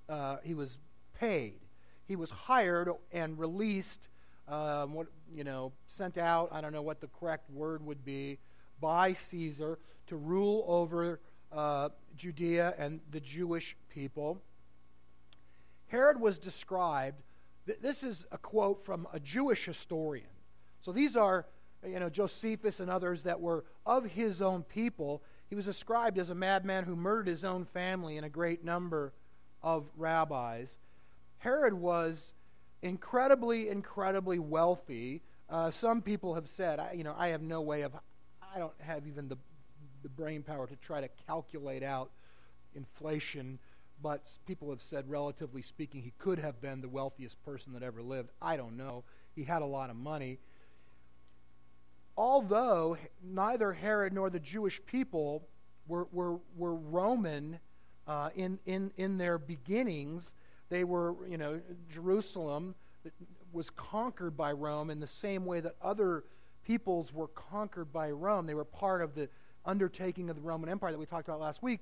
uh, 0.08 0.36
he 0.44 0.54
was 0.54 0.78
paid. 1.18 1.58
He 2.06 2.16
was 2.16 2.30
hired 2.30 2.88
and 3.12 3.38
released. 3.38 4.08
Um, 4.48 4.94
what 4.94 5.06
you 5.32 5.44
know, 5.44 5.72
sent 5.86 6.18
out. 6.18 6.48
I 6.50 6.60
don't 6.60 6.72
know 6.72 6.82
what 6.82 7.00
the 7.00 7.08
correct 7.08 7.50
word 7.50 7.84
would 7.84 8.04
be 8.04 8.38
by 8.80 9.12
Caesar 9.12 9.78
to 10.08 10.16
rule 10.16 10.64
over 10.66 11.20
uh, 11.52 11.90
Judea 12.16 12.74
and 12.78 13.00
the 13.10 13.20
Jewish 13.20 13.76
people. 13.88 14.40
Herod 15.88 16.20
was 16.20 16.38
described. 16.38 17.22
Th- 17.66 17.78
this 17.80 18.02
is 18.02 18.26
a 18.30 18.38
quote 18.38 18.84
from 18.84 19.06
a 19.12 19.20
Jewish 19.20 19.64
historian. 19.64 20.26
So 20.80 20.92
these 20.92 21.16
are, 21.16 21.46
you 21.86 21.98
know, 21.98 22.08
Josephus 22.08 22.80
and 22.80 22.90
others 22.90 23.24
that 23.24 23.40
were 23.40 23.64
of 23.84 24.04
his 24.04 24.40
own 24.40 24.62
people. 24.62 25.22
He 25.48 25.54
was 25.54 25.64
described 25.64 26.18
as 26.18 26.30
a 26.30 26.34
madman 26.34 26.84
who 26.84 26.94
murdered 26.94 27.26
his 27.26 27.44
own 27.44 27.64
family 27.64 28.16
and 28.16 28.24
a 28.24 28.30
great 28.30 28.64
number 28.64 29.12
of 29.62 29.86
rabbis. 29.96 30.78
Herod 31.38 31.74
was 31.74 32.32
incredibly, 32.82 33.68
incredibly 33.68 34.38
wealthy. 34.38 35.22
Uh, 35.48 35.70
some 35.70 36.02
people 36.02 36.34
have 36.34 36.48
said, 36.48 36.78
I, 36.78 36.92
you 36.92 37.04
know, 37.04 37.14
I 37.18 37.28
have 37.28 37.42
no 37.42 37.60
way 37.60 37.82
of, 37.82 37.92
I 38.54 38.58
don't 38.58 38.72
have 38.78 39.06
even 39.06 39.28
the, 39.28 39.36
the 40.02 40.08
brain 40.08 40.42
power 40.42 40.66
to 40.66 40.76
try 40.76 41.00
to 41.00 41.08
calculate 41.26 41.82
out 41.82 42.10
inflation, 42.74 43.58
but 44.02 44.30
people 44.46 44.70
have 44.70 44.82
said, 44.82 45.08
relatively 45.08 45.62
speaking, 45.62 46.02
he 46.02 46.12
could 46.18 46.38
have 46.38 46.60
been 46.60 46.80
the 46.80 46.88
wealthiest 46.88 47.42
person 47.44 47.72
that 47.74 47.82
ever 47.82 48.02
lived. 48.02 48.30
I 48.40 48.56
don't 48.56 48.76
know. 48.76 49.04
He 49.34 49.44
had 49.44 49.62
a 49.62 49.66
lot 49.66 49.90
of 49.90 49.96
money 49.96 50.38
although 52.20 52.98
neither 53.22 53.72
Herod 53.72 54.12
nor 54.12 54.28
the 54.28 54.38
Jewish 54.38 54.78
people 54.84 55.48
were, 55.88 56.06
were, 56.12 56.38
were 56.54 56.74
Roman 56.74 57.58
uh, 58.06 58.28
in, 58.36 58.58
in, 58.66 58.92
in 58.98 59.16
their 59.16 59.38
beginnings, 59.38 60.34
they 60.68 60.84
were, 60.84 61.14
you 61.26 61.38
know, 61.38 61.60
Jerusalem 61.90 62.74
was 63.52 63.70
conquered 63.70 64.36
by 64.36 64.52
Rome 64.52 64.90
in 64.90 65.00
the 65.00 65.06
same 65.06 65.46
way 65.46 65.60
that 65.60 65.76
other 65.80 66.24
peoples 66.62 67.10
were 67.10 67.28
conquered 67.28 67.90
by 67.90 68.10
Rome. 68.10 68.46
They 68.46 68.54
were 68.54 68.66
part 68.66 69.00
of 69.00 69.14
the 69.14 69.30
undertaking 69.64 70.30
of 70.30 70.36
the 70.36 70.42
Roman 70.42 70.68
Empire 70.68 70.92
that 70.92 70.98
we 70.98 71.06
talked 71.06 71.28
about 71.28 71.40
last 71.40 71.62
week. 71.62 71.80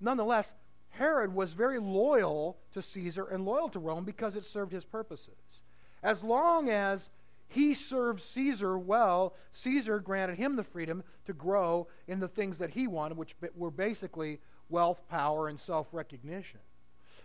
Nonetheless, 0.00 0.54
Herod 0.90 1.34
was 1.34 1.52
very 1.52 1.78
loyal 1.78 2.58
to 2.72 2.82
Caesar 2.82 3.24
and 3.24 3.44
loyal 3.44 3.68
to 3.70 3.78
Rome 3.78 4.04
because 4.04 4.34
it 4.34 4.44
served 4.44 4.72
his 4.72 4.84
purposes. 4.84 5.62
As 6.02 6.22
long 6.22 6.68
as 6.68 7.10
he 7.50 7.74
served 7.74 8.22
Caesar 8.22 8.78
well. 8.78 9.34
Caesar 9.52 9.98
granted 9.98 10.38
him 10.38 10.54
the 10.54 10.62
freedom 10.62 11.02
to 11.26 11.32
grow 11.32 11.88
in 12.06 12.20
the 12.20 12.28
things 12.28 12.58
that 12.58 12.70
he 12.70 12.86
wanted, 12.86 13.18
which 13.18 13.34
were 13.56 13.72
basically 13.72 14.38
wealth, 14.68 15.02
power, 15.08 15.48
and 15.48 15.58
self 15.58 15.88
recognition. 15.92 16.60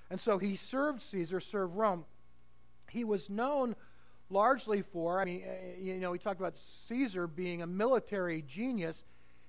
And 0.09 0.19
so 0.19 0.39
he 0.39 0.55
served 0.55 1.03
Caesar, 1.03 1.39
served 1.39 1.75
Rome. 1.75 2.05
He 2.89 3.03
was 3.03 3.29
known 3.29 3.75
largely 4.31 4.81
for, 4.81 5.21
I 5.21 5.25
mean, 5.25 5.43
eh, 5.45 5.79
you 5.79 5.93
know, 5.95 6.11
we 6.11 6.17
talked 6.17 6.39
about 6.39 6.57
Caesar 6.87 7.27
being 7.27 7.61
a 7.61 7.67
military 7.67 8.41
genius. 8.41 9.03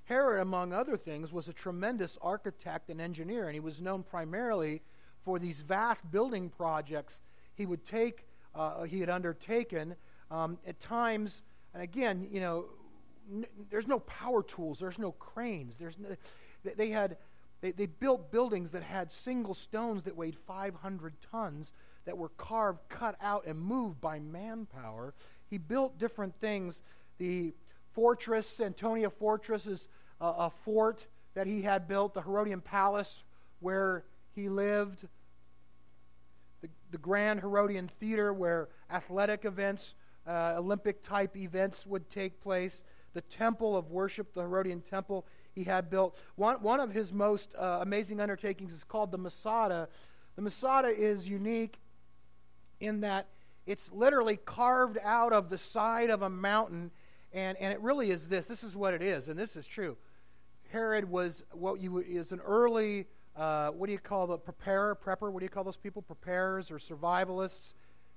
Herod, 0.07 0.41
among 0.41 0.73
other 0.73 0.97
things, 0.97 1.33
was 1.33 1.49
a 1.49 1.53
tremendous 1.53 2.17
architect 2.23 2.91
and 2.91 3.01
engineer, 3.01 3.47
and 3.47 3.55
he 3.55 3.61
was 3.61 3.81
known 3.81 4.03
primarily 4.03 4.83
for 5.25 5.39
these 5.39 5.61
vast 5.61 6.11
building 6.11 6.49
projects 6.49 7.21
he 7.55 7.67
would 7.67 7.85
take, 7.85 8.27
uh, 8.55 8.83
he 8.85 9.01
had 9.01 9.11
undertaken 9.11 9.97
um, 10.31 10.59
at 10.67 10.79
times, 10.81 11.43
and 11.75 11.83
again, 11.83 12.29
you 12.31 12.41
know, 12.41 12.67
n- 13.33 13.47
there's 13.71 13.87
no 13.87 13.99
power 14.01 14.43
tools, 14.43 14.79
there's 14.79 14.99
no 14.99 15.13
cranes. 15.13 15.77
There's 15.79 15.99
no, 15.99 16.17
they 16.77 16.91
had 16.91 17.17
they, 17.61 17.73
they 17.73 17.87
built 17.87 18.31
buildings 18.31 18.71
that 18.73 18.83
had 18.83 19.11
single 19.11 19.55
stones 19.55 20.05
that 20.05 20.17
weighed 20.17 20.37
500 20.47 21.15
tons 21.31 21.73
that 22.05 22.17
were 22.17 22.29
carved, 22.31 22.81
cut 22.89 23.17
out, 23.21 23.47
and 23.47 23.59
moved 23.59 24.01
by 24.01 24.21
manpower. 24.21 25.15
He 25.49 25.59
built 25.59 25.99
different 25.99 26.39
things. 26.41 26.83
The 27.19 27.55
fortress, 27.97 28.61
Antonia 28.61 29.11
Fortress, 29.11 29.67
is 29.67 29.89
a, 30.21 30.27
a 30.27 30.53
fort 30.65 31.07
that 31.35 31.49
he 31.49 31.63
had 31.63 31.89
built. 31.89 32.15
The 32.15 32.23
Herodian 32.23 32.61
Palace, 32.61 33.25
where 33.59 34.05
he 34.35 34.49
lived. 34.49 35.09
The, 36.61 36.69
the 36.93 36.99
Grand 36.99 37.41
Herodian 37.41 37.91
Theater, 37.99 38.33
where 38.33 38.69
athletic 38.91 39.45
events 39.45 39.95
uh, 40.27 40.55
Olympic 40.57 41.03
type 41.03 41.37
events 41.37 41.87
would 41.87 42.11
take 42.11 42.41
place. 42.41 42.83
The 43.15 43.21
temple 43.23 43.77
of 43.77 43.91
worship, 43.91 44.35
the 44.35 44.43
Herodian 44.43 44.81
temple, 44.83 45.27
he 45.55 45.65
had 45.65 45.89
built. 45.89 46.19
One, 46.35 46.57
one 46.57 46.81
of 46.81 46.93
his 46.93 47.13
most 47.13 47.55
uh, 47.59 47.79
amazing 47.81 48.21
undertakings 48.21 48.73
is 48.73 48.85
called 48.85 49.11
the 49.11 49.19
Masada. 49.19 49.89
The 50.35 50.43
Masada 50.43 50.89
is 50.89 51.27
unique 51.27 51.79
in 52.81 53.01
that 53.01 53.29
it's 53.67 53.91
literally 53.91 54.37
carved 54.37 54.99
out 55.03 55.33
of 55.33 55.49
the 55.49 55.59
side 55.59 56.11
of 56.11 56.23
a 56.23 56.31
mountain, 56.31 56.91
and, 57.37 57.57
and 57.59 57.73
it 57.73 57.81
really 57.81 58.11
is 58.11 58.29
this. 58.29 58.47
This 58.47 58.65
is 58.65 58.75
what 58.75 58.95
it 58.95 59.03
is, 59.03 59.29
and 59.29 59.39
this 59.39 59.55
is 59.55 59.67
true. 59.67 59.97
Herod 60.73 61.09
was 61.09 61.45
what 61.53 61.81
you 61.81 61.99
is 61.99 62.33
an 62.33 62.41
early 62.41 63.07
uh, 63.37 63.69
what 63.69 63.87
do 63.87 63.93
you 63.93 63.99
call 63.99 64.27
the 64.27 64.39
preparer, 64.39 64.97
prepper? 64.97 65.31
What 65.31 65.41
do 65.41 65.45
you 65.45 65.51
call 65.51 65.65
those 65.65 65.77
people? 65.77 66.01
Preparers 66.01 66.71
or 66.71 66.79
survivalists? 66.79 67.75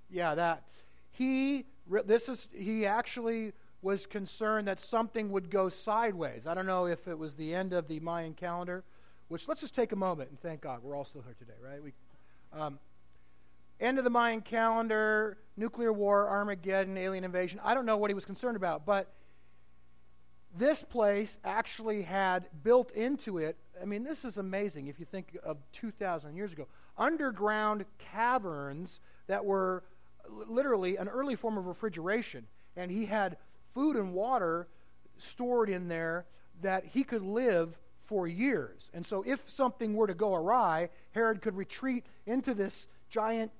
Yeah, 0.09 0.33
that. 0.35 0.63
He 1.11 1.65
this 2.05 2.29
is 2.29 2.47
he 2.53 2.85
actually 2.85 3.51
was 3.81 4.05
concerned 4.05 4.67
that 4.67 4.79
something 4.79 5.31
would 5.31 5.49
go 5.49 5.67
sideways. 5.69 6.47
I 6.47 6.53
don't 6.53 6.65
know 6.65 6.85
if 6.85 7.07
it 7.07 7.17
was 7.17 7.35
the 7.35 7.53
end 7.53 7.73
of 7.73 7.87
the 7.87 7.99
Mayan 7.99 8.33
calendar, 8.33 8.83
which 9.27 9.47
let's 9.47 9.61
just 9.61 9.75
take 9.75 9.91
a 9.91 9.95
moment 9.95 10.29
and 10.29 10.39
thank 10.39 10.61
God 10.61 10.81
we're 10.83 10.95
all 10.95 11.05
still 11.05 11.21
here 11.21 11.35
today, 11.37 11.53
right? 11.61 11.83
We, 11.83 11.93
um, 12.53 12.79
end 13.79 13.97
of 13.97 14.03
the 14.03 14.09
Mayan 14.09 14.41
calendar, 14.41 15.37
nuclear 15.55 15.93
war, 15.93 16.27
Armageddon, 16.27 16.97
alien 16.97 17.23
invasion. 17.23 17.59
I 17.63 17.73
don't 17.73 17.85
know 17.85 17.97
what 17.97 18.09
he 18.09 18.13
was 18.13 18.25
concerned 18.25 18.55
about, 18.57 18.85
but 18.85 19.13
this 20.57 20.83
place 20.83 21.37
actually 21.43 22.01
had 22.01 22.47
built 22.63 22.91
into 22.91 23.37
it. 23.37 23.57
I 23.81 23.85
mean, 23.85 24.03
this 24.03 24.25
is 24.25 24.37
amazing 24.37 24.87
if 24.87 24.99
you 24.99 25.05
think 25.05 25.37
of 25.43 25.57
2,000 25.73 26.35
years 26.35 26.51
ago. 26.51 26.67
Underground 26.97 27.85
caverns 27.97 28.99
that 29.27 29.45
were 29.45 29.83
literally 30.27 30.97
an 30.97 31.07
early 31.07 31.35
form 31.35 31.57
of 31.57 31.65
refrigeration. 31.65 32.47
And 32.75 32.91
he 32.91 33.05
had 33.05 33.37
food 33.73 33.95
and 33.95 34.13
water 34.13 34.67
stored 35.17 35.69
in 35.69 35.87
there 35.87 36.25
that 36.61 36.85
he 36.85 37.03
could 37.03 37.21
live 37.21 37.77
for 38.05 38.27
years. 38.27 38.89
And 38.93 39.05
so, 39.05 39.23
if 39.25 39.39
something 39.47 39.93
were 39.93 40.07
to 40.07 40.13
go 40.13 40.33
awry, 40.33 40.89
Herod 41.11 41.41
could 41.41 41.55
retreat 41.55 42.05
into 42.25 42.53
this 42.53 42.87
giant 43.09 43.51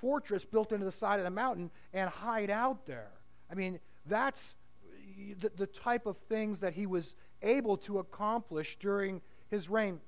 fortress 0.00 0.44
built 0.44 0.72
into 0.72 0.84
the 0.84 0.92
side 0.92 1.18
of 1.18 1.24
the 1.24 1.30
mountain 1.30 1.70
and 1.92 2.08
hide 2.08 2.50
out 2.50 2.86
there. 2.86 3.10
I 3.50 3.54
mean, 3.54 3.80
that's 4.06 4.54
the, 5.40 5.50
the 5.56 5.66
type 5.66 6.06
of 6.06 6.16
things 6.28 6.60
that 6.60 6.74
he 6.74 6.86
was 6.86 7.14
able 7.42 7.76
to 7.78 7.98
accomplish 7.98 8.76
during 8.80 9.20
his 9.48 9.68
reign. 9.68 10.00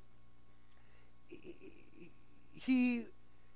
He, 2.52 3.04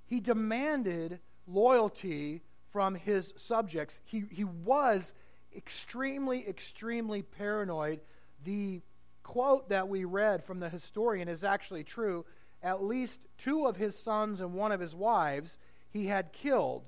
he 0.06 0.20
demanded 0.20 1.18
loyalty 1.46 2.42
from 2.70 2.94
his 2.94 3.34
subjects. 3.36 4.00
He, 4.04 4.24
he 4.30 4.44
was 4.44 5.12
extremely, 5.54 6.48
extremely 6.48 7.22
paranoid. 7.22 8.00
The 8.44 8.80
quote 9.22 9.68
that 9.68 9.88
we 9.88 10.04
read 10.04 10.44
from 10.44 10.60
the 10.60 10.68
historian 10.68 11.28
is 11.28 11.44
actually 11.44 11.84
true. 11.84 12.24
At 12.62 12.82
least 12.82 13.20
two 13.38 13.66
of 13.66 13.76
his 13.76 13.98
sons 13.98 14.40
and 14.40 14.54
one 14.54 14.72
of 14.72 14.80
his 14.80 14.94
wives 14.94 15.58
he 15.92 16.06
had 16.06 16.32
killed 16.32 16.82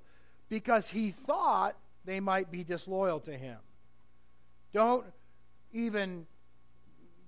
because 0.48 0.90
he 0.90 1.10
thought 1.10 1.76
they 2.04 2.20
might 2.20 2.50
be 2.50 2.64
disloyal 2.64 3.20
to 3.20 3.36
him. 3.36 3.58
Don't 4.72 5.04
even 5.72 6.26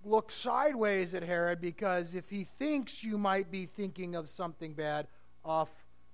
look 0.05 0.31
sideways 0.31 1.15
at 1.15 1.23
Herod 1.23 1.61
because 1.61 2.15
if 2.15 2.29
he 2.31 2.45
thinks 2.59 3.03
you 3.03 3.19
might 3.19 3.51
be 3.51 3.67
thinking 3.67 4.15
of 4.15 4.29
something 4.29 4.75
bad, 4.75 5.07
off 5.45 5.69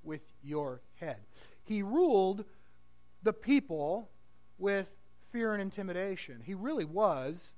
with 0.05 0.20
your 0.42 0.81
head. 1.01 1.16
He 1.64 1.83
ruled 1.83 2.44
the 3.22 3.33
people 3.33 4.11
with 4.59 4.87
fear 5.33 5.55
and 5.55 5.62
intimidation. 5.62 6.42
He 6.44 6.55
really 6.55 6.85
was 6.85 7.51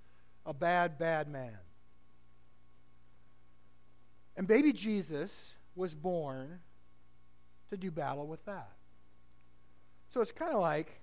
a 0.47 0.55
bad, 0.55 0.99
bad 0.99 1.29
man. 1.29 1.59
And 4.37 4.47
baby 4.47 4.73
Jesus 4.73 5.33
was 5.75 5.95
born 5.95 6.61
do 7.77 7.91
battle 7.91 8.27
with 8.27 8.45
that. 8.47 8.71
So 10.13 10.21
it's 10.21 10.33
kind 10.33 10.55
of 10.55 10.61
like 10.61 11.01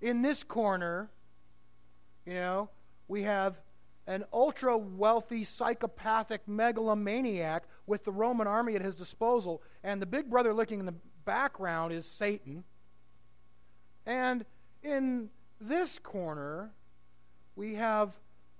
in 0.00 0.22
this 0.22 0.42
corner, 0.42 1.10
you 2.26 2.34
know, 2.34 2.68
we 3.08 3.22
have 3.22 3.56
an 4.06 4.24
ultra 4.32 4.76
wealthy, 4.76 5.44
psychopathic 5.44 6.46
megalomaniac 6.46 7.64
with 7.86 8.04
the 8.04 8.12
Roman 8.12 8.46
army 8.46 8.76
at 8.76 8.82
his 8.82 8.94
disposal, 8.94 9.62
and 9.82 10.00
the 10.00 10.06
big 10.06 10.30
brother 10.30 10.54
looking 10.54 10.80
in 10.80 10.86
the 10.86 10.94
background 11.24 11.92
is 11.92 12.06
Satan. 12.06 12.64
And 14.04 14.44
in 14.82 15.30
this 15.60 15.98
corner, 15.98 16.70
we 17.56 17.74
have 17.74 18.12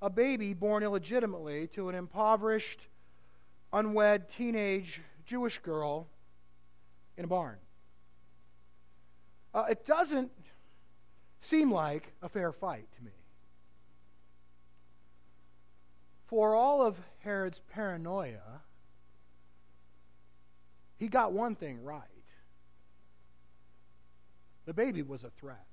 a 0.03 0.11
baby 0.11 0.53
born 0.53 0.83
illegitimately 0.83 1.69
to 1.69 1.89
an 1.89 1.95
impoverished, 1.95 2.81
unwed 3.73 4.29
teenage 4.29 5.01
Jewish 5.25 5.59
girl 5.59 6.09
in 7.17 7.25
a 7.25 7.29
barn. 7.29 7.57
Uh, 9.55 9.65
it 9.71 9.87
doesn't 9.87 10.31
seem 11.41 11.71
like 11.71 12.13
a 12.23 12.29
fair 12.29 12.53
fight 12.53 12.87
to 12.97 13.05
me. 13.05 13.13
For 16.27 16.55
all 16.55 16.83
of 16.83 16.97
Herod's 17.21 17.61
paranoia, 17.73 18.63
he 20.99 21.09
got 21.09 21.33
one 21.33 21.55
thing 21.55 21.83
right. 21.85 22.03
The 24.67 24.75
baby 24.75 25.03
was 25.03 25.23
a 25.23 25.31
threat. 25.31 25.65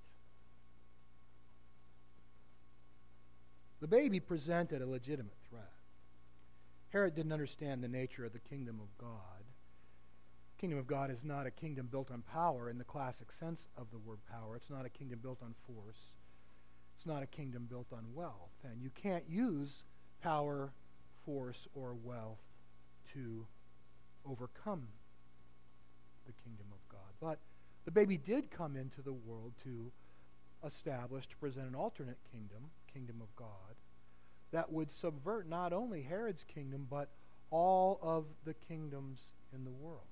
The 3.82 3.88
baby 3.88 4.20
presented 4.20 4.82
a 4.82 4.86
legitimate 4.86 5.36
threat. 5.50 5.74
Herod 6.90 7.16
didn't 7.16 7.34
understand 7.34 7.84
the 7.84 7.88
nature 7.88 8.24
of 8.24 8.32
the 8.32 8.40
kingdom 8.40 8.80
of 8.80 8.98
God. 8.98 9.43
Kingdom 10.64 10.80
of 10.80 10.88
God 10.88 11.12
is 11.12 11.26
not 11.26 11.46
a 11.46 11.52
kingdom 11.52 11.90
built 11.92 12.10
on 12.10 12.22
power 12.22 12.70
in 12.70 12.78
the 12.78 12.86
classic 12.86 13.34
sense 13.34 13.68
of 13.76 13.88
the 13.92 13.98
word 13.98 14.20
power. 14.32 14.56
It's 14.56 14.70
not 14.70 14.86
a 14.86 14.90
kingdom 14.90 15.20
built 15.22 15.40
on 15.44 15.54
force. 15.68 15.98
It's 16.96 17.06
not 17.06 17.22
a 17.22 17.26
kingdom 17.26 17.68
built 17.70 17.88
on 17.92 18.06
wealth. 18.14 18.54
And 18.64 18.82
you 18.82 18.90
can't 18.96 19.26
use 19.28 19.84
power, 20.22 20.72
force, 21.26 21.68
or 21.76 21.96
wealth 22.02 22.40
to 23.12 23.46
overcome 24.26 24.88
the 26.26 26.32
kingdom 26.32 26.68
of 26.72 26.80
God. 26.88 27.12
But 27.20 27.40
the 27.84 27.92
baby 27.92 28.16
did 28.16 28.50
come 28.50 28.78
into 28.78 29.02
the 29.02 29.12
world 29.12 29.52
to 29.66 29.92
establish, 30.66 31.28
to 31.28 31.36
present 31.36 31.68
an 31.68 31.76
alternate 31.76 32.20
kingdom, 32.32 32.70
kingdom 32.94 33.18
of 33.22 33.36
God, 33.36 33.76
that 34.54 34.72
would 34.72 34.92
subvert 34.92 35.46
not 35.50 35.74
only 35.74 36.04
Herod's 36.04 36.46
kingdom, 36.48 36.88
but 36.90 37.10
all 37.52 38.00
of 38.02 38.28
the 38.46 38.54
kingdoms 38.54 39.24
in 39.54 39.66
the 39.66 39.72
world. 39.72 40.08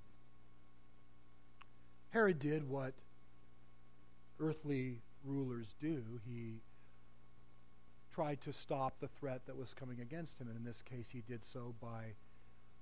Herod 2.11 2.39
did 2.39 2.69
what 2.69 2.93
earthly 4.39 4.99
rulers 5.23 5.67
do. 5.79 6.03
He 6.25 6.61
tried 8.13 8.41
to 8.41 8.53
stop 8.53 8.99
the 8.99 9.07
threat 9.07 9.41
that 9.47 9.57
was 9.57 9.73
coming 9.73 10.01
against 10.01 10.39
him. 10.39 10.47
And 10.47 10.57
in 10.57 10.63
this 10.63 10.81
case, 10.81 11.07
he 11.11 11.23
did 11.27 11.41
so 11.53 11.73
by, 11.81 12.15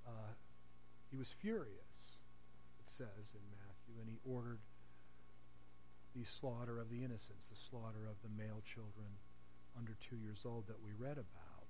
uh, 0.08 0.34
he 1.12 1.18
was 1.18 1.34
furious, 1.40 2.18
it 2.80 2.90
says 2.98 3.34
in 3.34 3.42
Matthew, 3.52 4.02
and 4.02 4.10
he 4.10 4.18
ordered 4.26 4.60
the 6.16 6.26
slaughter 6.26 6.80
of 6.80 6.90
the 6.90 6.98
innocents, 6.98 7.48
the 7.50 7.60
slaughter 7.70 8.08
of 8.10 8.18
the 8.24 8.30
male 8.36 8.64
children 8.66 9.08
under 9.78 9.96
two 10.10 10.16
years 10.18 10.40
old 10.46 10.68
that 10.68 10.82
we 10.84 10.92
read 10.98 11.18
about. 11.18 11.68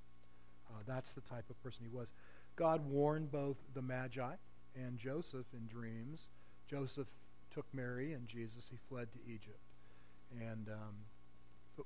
Uh, 0.69 0.81
that's 0.87 1.11
the 1.11 1.21
type 1.21 1.49
of 1.49 1.61
person 1.61 1.81
he 1.83 1.95
was. 1.95 2.07
God 2.55 2.85
warned 2.89 3.31
both 3.31 3.57
the 3.73 3.81
Magi 3.81 4.33
and 4.75 4.97
Joseph 4.97 5.45
in 5.53 5.67
dreams. 5.67 6.27
Joseph 6.69 7.07
took 7.59 7.73
Mary 7.73 8.13
and 8.13 8.25
Jesus, 8.25 8.63
he 8.71 8.77
fled 8.87 9.11
to 9.11 9.17
Egypt. 9.27 9.59
And 10.39 10.69
um, 10.69 10.95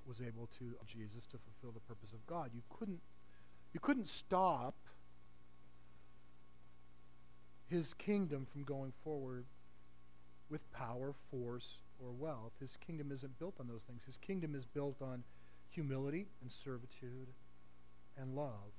was 0.07 0.21
able 0.21 0.49
to 0.59 0.73
Jesus 0.88 1.25
to 1.31 1.38
fulfill 1.38 1.71
the 1.71 1.79
purpose 1.88 2.13
of 2.13 2.25
God. 2.27 2.51
You 2.53 2.62
couldn't 2.77 2.99
you 3.73 3.79
couldn't 3.79 4.07
stop 4.07 4.75
his 7.69 7.93
kingdom 7.95 8.45
from 8.51 8.63
going 8.63 8.93
forward 9.03 9.45
with 10.49 10.62
power, 10.73 11.13
force, 11.31 11.77
or 11.99 12.12
wealth. 12.12 12.51
His 12.59 12.77
kingdom 12.86 13.12
isn't 13.12 13.39
built 13.39 13.55
on 13.59 13.67
those 13.67 13.81
things. 13.83 14.01
His 14.05 14.17
kingdom 14.17 14.53
is 14.53 14.65
built 14.65 15.01
on 15.01 15.23
humility 15.69 16.27
and 16.41 16.51
servitude 16.63 17.29
and 18.19 18.36
love. 18.36 18.73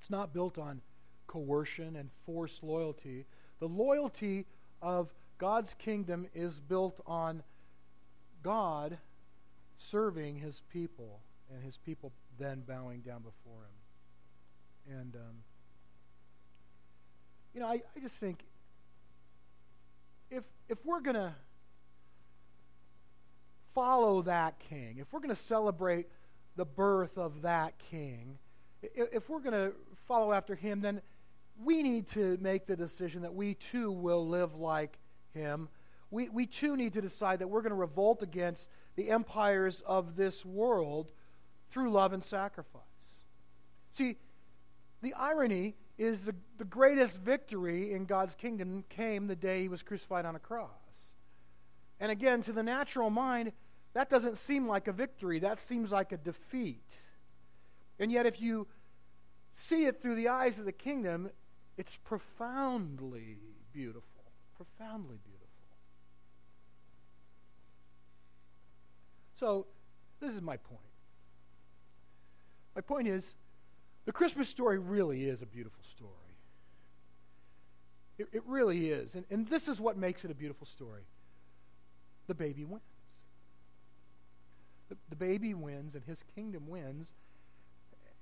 It's 0.00 0.10
not 0.10 0.32
built 0.32 0.58
on 0.58 0.80
coercion 1.26 1.96
and 1.96 2.10
forced 2.24 2.62
loyalty. 2.62 3.24
The 3.58 3.66
loyalty 3.66 4.46
of 4.80 5.12
God's 5.38 5.74
kingdom 5.78 6.26
is 6.34 6.60
built 6.60 7.00
on 7.06 7.42
God 8.42 8.98
serving 9.78 10.36
his 10.36 10.62
people, 10.72 11.20
and 11.52 11.62
his 11.62 11.76
people 11.76 12.12
then 12.38 12.62
bowing 12.66 13.00
down 13.00 13.22
before 13.22 13.62
him. 14.86 14.98
And, 14.98 15.14
um, 15.16 15.36
you 17.54 17.60
know, 17.60 17.66
I, 17.66 17.82
I 17.96 18.00
just 18.00 18.14
think 18.16 18.44
if, 20.30 20.44
if 20.68 20.78
we're 20.84 21.00
going 21.00 21.16
to 21.16 21.34
follow 23.74 24.22
that 24.22 24.58
king, 24.58 24.98
if 24.98 25.12
we're 25.12 25.20
going 25.20 25.34
to 25.34 25.40
celebrate 25.40 26.06
the 26.56 26.64
birth 26.64 27.18
of 27.18 27.42
that 27.42 27.74
king, 27.90 28.38
if, 28.82 29.08
if 29.12 29.28
we're 29.28 29.40
going 29.40 29.52
to 29.52 29.72
follow 30.06 30.32
after 30.32 30.54
him, 30.54 30.80
then 30.80 31.02
we 31.62 31.82
need 31.82 32.06
to 32.08 32.38
make 32.40 32.66
the 32.66 32.76
decision 32.76 33.22
that 33.22 33.34
we 33.34 33.54
too 33.54 33.90
will 33.90 34.26
live 34.26 34.54
like 34.54 34.98
him. 35.36 35.68
We, 36.10 36.28
we 36.28 36.46
too 36.46 36.76
need 36.76 36.94
to 36.94 37.00
decide 37.00 37.38
that 37.38 37.48
we're 37.48 37.62
going 37.62 37.70
to 37.70 37.76
revolt 37.76 38.22
against 38.22 38.68
the 38.96 39.10
empires 39.10 39.82
of 39.86 40.16
this 40.16 40.44
world 40.44 41.12
through 41.70 41.92
love 41.92 42.12
and 42.12 42.24
sacrifice. 42.24 42.82
See, 43.92 44.16
the 45.02 45.14
irony 45.14 45.76
is 45.98 46.20
the, 46.20 46.34
the 46.58 46.64
greatest 46.64 47.18
victory 47.18 47.92
in 47.92 48.06
God's 48.06 48.34
kingdom 48.34 48.84
came 48.88 49.26
the 49.26 49.36
day 49.36 49.62
he 49.62 49.68
was 49.68 49.82
crucified 49.82 50.24
on 50.24 50.36
a 50.36 50.40
cross. 50.40 50.70
And 52.00 52.12
again, 52.12 52.42
to 52.42 52.52
the 52.52 52.62
natural 52.62 53.10
mind, 53.10 53.52
that 53.94 54.10
doesn't 54.10 54.38
seem 54.38 54.68
like 54.68 54.88
a 54.88 54.92
victory. 54.92 55.38
That 55.38 55.60
seems 55.60 55.90
like 55.90 56.12
a 56.12 56.18
defeat. 56.18 56.84
And 57.98 58.12
yet, 58.12 58.26
if 58.26 58.40
you 58.40 58.66
see 59.54 59.86
it 59.86 60.02
through 60.02 60.16
the 60.16 60.28
eyes 60.28 60.58
of 60.58 60.66
the 60.66 60.72
kingdom, 60.72 61.30
it's 61.78 61.96
profoundly 62.04 63.38
beautiful. 63.72 64.15
Profoundly 64.56 65.18
beautiful. 65.24 65.46
So, 69.38 69.66
this 70.20 70.34
is 70.34 70.40
my 70.40 70.56
point. 70.56 70.80
My 72.74 72.80
point 72.80 73.08
is 73.08 73.34
the 74.06 74.12
Christmas 74.12 74.48
story 74.48 74.78
really 74.78 75.24
is 75.24 75.42
a 75.42 75.46
beautiful 75.46 75.82
story. 75.96 76.12
It, 78.18 78.28
it 78.32 78.42
really 78.46 78.90
is. 78.90 79.14
And, 79.14 79.24
and 79.30 79.48
this 79.48 79.68
is 79.68 79.80
what 79.80 79.98
makes 79.98 80.24
it 80.24 80.30
a 80.30 80.34
beautiful 80.34 80.66
story 80.66 81.02
the 82.26 82.34
baby 82.34 82.64
wins. 82.64 82.82
The, 84.88 84.96
the 85.10 85.16
baby 85.16 85.54
wins, 85.54 85.94
and 85.94 86.04
his 86.04 86.24
kingdom 86.34 86.68
wins 86.68 87.12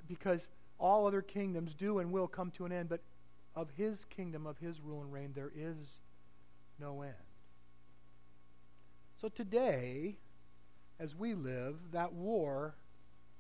because 0.06 0.46
all 0.78 1.06
other 1.06 1.22
kingdoms 1.22 1.74
do 1.74 1.98
and 1.98 2.12
will 2.12 2.26
come 2.26 2.50
to 2.52 2.66
an 2.66 2.72
end, 2.72 2.88
but 2.88 3.00
of 3.56 3.68
his 3.76 4.04
kingdom, 4.10 4.46
of 4.46 4.58
his 4.58 4.80
rule 4.80 5.00
and 5.00 5.12
reign, 5.12 5.32
there 5.34 5.52
is 5.56 5.98
no 6.80 7.02
end. 7.02 7.14
So 9.20 9.28
today, 9.28 10.16
as 11.00 11.14
we 11.14 11.34
live, 11.34 11.76
that 11.92 12.12
war 12.12 12.74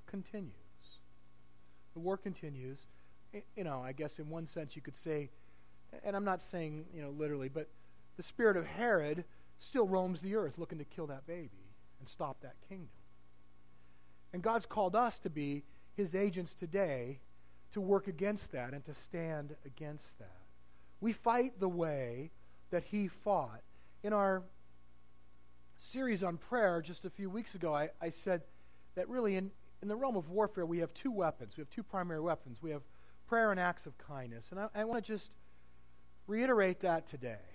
continues. 0.06 0.52
The 1.94 2.00
war 2.00 2.16
continues. 2.16 2.78
You 3.56 3.64
know, 3.64 3.82
I 3.82 3.92
guess 3.92 4.18
in 4.18 4.28
one 4.28 4.46
sense 4.46 4.76
you 4.76 4.82
could 4.82 4.96
say, 4.96 5.30
and 6.02 6.16
I'm 6.16 6.24
not 6.24 6.42
saying, 6.42 6.86
you 6.94 7.02
know, 7.02 7.10
literally, 7.10 7.48
but 7.48 7.68
the 8.16 8.22
spirit 8.22 8.56
of 8.56 8.64
Herod 8.64 9.24
still 9.58 9.86
roams 9.86 10.20
the 10.20 10.36
earth 10.36 10.58
looking 10.58 10.78
to 10.78 10.84
kill 10.84 11.06
that 11.08 11.26
baby 11.26 11.50
and 12.00 12.08
stop 12.08 12.40
that 12.42 12.54
kingdom. 12.68 12.88
And 14.32 14.42
God's 14.42 14.66
called 14.66 14.96
us 14.96 15.18
to 15.20 15.30
be 15.30 15.64
his 15.96 16.14
agents 16.14 16.54
today 16.54 17.20
to 17.72 17.80
work 17.80 18.08
against 18.08 18.52
that 18.52 18.72
and 18.72 18.84
to 18.84 18.94
stand 18.94 19.54
against 19.64 20.18
that. 20.18 20.42
We 21.00 21.12
fight 21.12 21.60
the 21.60 21.68
way 21.68 22.30
that 22.74 22.82
he 22.90 23.06
fought. 23.06 23.60
In 24.02 24.12
our 24.12 24.42
series 25.78 26.24
on 26.24 26.38
prayer 26.38 26.82
just 26.82 27.04
a 27.04 27.10
few 27.10 27.30
weeks 27.30 27.54
ago, 27.54 27.72
I, 27.72 27.90
I 28.02 28.10
said 28.10 28.42
that 28.96 29.08
really 29.08 29.36
in, 29.36 29.52
in 29.80 29.86
the 29.86 29.94
realm 29.94 30.16
of 30.16 30.28
warfare, 30.28 30.66
we 30.66 30.78
have 30.78 30.92
two 30.92 31.12
weapons. 31.12 31.56
We 31.56 31.60
have 31.60 31.70
two 31.70 31.84
primary 31.84 32.20
weapons. 32.20 32.58
We 32.60 32.72
have 32.72 32.82
prayer 33.28 33.52
and 33.52 33.60
acts 33.60 33.86
of 33.86 33.96
kindness. 33.96 34.46
And 34.50 34.58
I, 34.58 34.66
I 34.74 34.84
want 34.86 35.04
to 35.04 35.12
just 35.12 35.30
reiterate 36.26 36.80
that 36.80 37.06
today. 37.06 37.46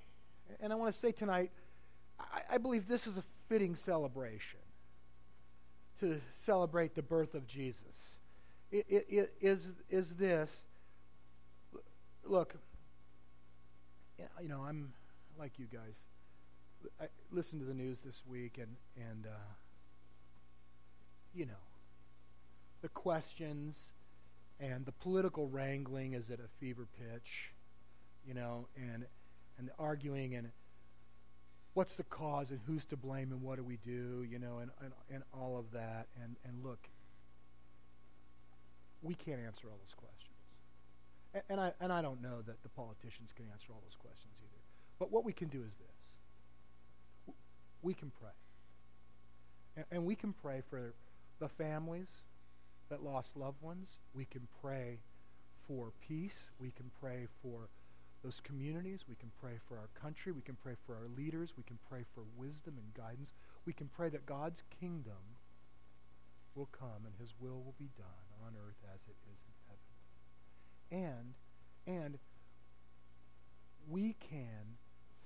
And 0.62 0.72
I 0.72 0.78
want 0.78 0.94
to 0.94 0.98
say 0.98 1.12
tonight, 1.12 1.52
I, 2.18 2.56
I 2.56 2.58
believe 2.58 2.88
this 2.88 3.06
is 3.06 3.18
a 3.18 3.24
fitting 3.50 3.76
celebration 3.76 4.62
to 6.00 6.22
celebrate 6.38 6.96
the 6.96 7.02
birth 7.02 7.36
of 7.36 7.46
Jesus. 7.46 7.84
It, 8.72 8.86
it, 8.88 9.06
it 9.10 9.34
is, 9.42 9.68
is 9.90 10.12
this 10.12 10.64
look, 12.24 12.56
you 14.42 14.48
know, 14.48 14.62
I'm 14.62 14.94
like 15.40 15.58
you 15.58 15.66
guys. 15.66 15.96
I 17.02 17.06
listened 17.32 17.62
to 17.62 17.66
the 17.66 17.74
news 17.74 18.00
this 18.06 18.22
week, 18.28 18.58
and 18.58 18.76
and 18.98 19.26
uh, 19.26 19.54
you 21.34 21.46
know, 21.46 21.64
the 22.82 22.90
questions 22.90 23.92
and 24.60 24.86
the 24.86 24.92
political 24.92 25.48
wrangling 25.48 26.14
is 26.14 26.30
at 26.30 26.40
a 26.40 26.50
fever 26.60 26.86
pitch, 27.00 27.54
you 28.28 28.34
know, 28.34 28.68
and 28.76 29.06
and 29.58 29.68
the 29.70 29.74
arguing 29.80 30.36
and 30.36 30.50
what's 31.74 31.96
the 31.96 32.04
cause 32.04 32.50
and 32.52 32.60
who's 32.66 32.86
to 32.86 32.98
blame 32.98 33.32
and 33.32 33.42
what 33.42 33.58
do 33.58 33.64
we 33.64 33.78
do, 33.78 34.26
you 34.30 34.40
know, 34.40 34.60
and 34.60 34.72
and, 34.82 34.92
and 35.10 35.24
all 35.34 35.58
of 35.58 35.72
that. 35.72 36.08
And 36.22 36.36
and 36.46 36.64
look, 36.64 36.90
we 39.02 39.16
can't 39.16 39.40
answer 39.40 39.68
all 39.68 39.78
those 39.82 39.96
questions, 39.96 40.36
and, 41.34 41.44
and 41.50 41.62
I 41.62 41.72
and 41.80 41.94
I 41.94 42.02
don't 42.02 42.22
know 42.22 42.42
that 42.46 42.62
the 42.62 42.70
politicians 42.70 43.32
can 43.36 43.46
answer 43.54 43.68
all 43.72 43.82
those 43.86 43.96
questions. 43.96 44.34
But 45.00 45.12
what 45.12 45.24
we 45.24 45.34
can 45.34 45.48
do 45.48 45.64
is 45.64 45.74
this 45.76 47.36
we 47.82 47.94
can 47.94 48.12
pray. 48.20 48.32
And, 49.92 50.06
we 50.06 50.16
can 50.16 50.34
pray 50.34 50.62
for 50.70 50.94
the 51.40 51.48
families 51.48 52.10
that 52.90 53.02
lost 53.02 53.30
loved 53.38 53.62
ones. 53.62 53.96
We 54.14 54.26
can 54.26 54.48
pray 54.62 55.00
for 55.66 55.94
peace. 56.06 56.50
We 56.60 56.72
can 56.72 56.92
pray 57.00 57.28
for 57.42 57.70
those 58.22 58.42
communities. 58.44 59.06
We 59.08 59.16
can 59.16 59.32
pray 59.40 59.60
for 59.70 59.78
our 59.78 59.88
country. 60.00 60.34
We 60.34 60.42
can 60.42 60.58
pray 60.62 60.74
for 60.86 60.96
our 60.96 61.08
leaders. 61.16 61.54
We 61.56 61.64
can 61.64 61.80
pray 61.90 62.04
for 62.14 62.24
wisdom 62.36 62.76
and 62.78 62.94
guidance. 62.94 63.30
We 63.66 63.72
can 63.72 63.90
pray 63.96 64.10
that 64.10 64.26
God's 64.26 64.62
kingdom 64.82 65.38
will 66.56 66.70
come 66.78 67.06
and 67.06 67.14
his 67.18 67.34
will 67.40 67.64
will 67.64 67.76
be 67.80 67.90
done 67.98 68.28
on 68.46 68.54
earth 68.58 68.82
as 68.94 69.00
it 69.08 69.16
is 69.32 69.40
in 69.48 69.56
heaven. 70.92 71.08
And 71.08 71.34
and 71.88 72.18
we 73.90 74.16
can 74.20 74.78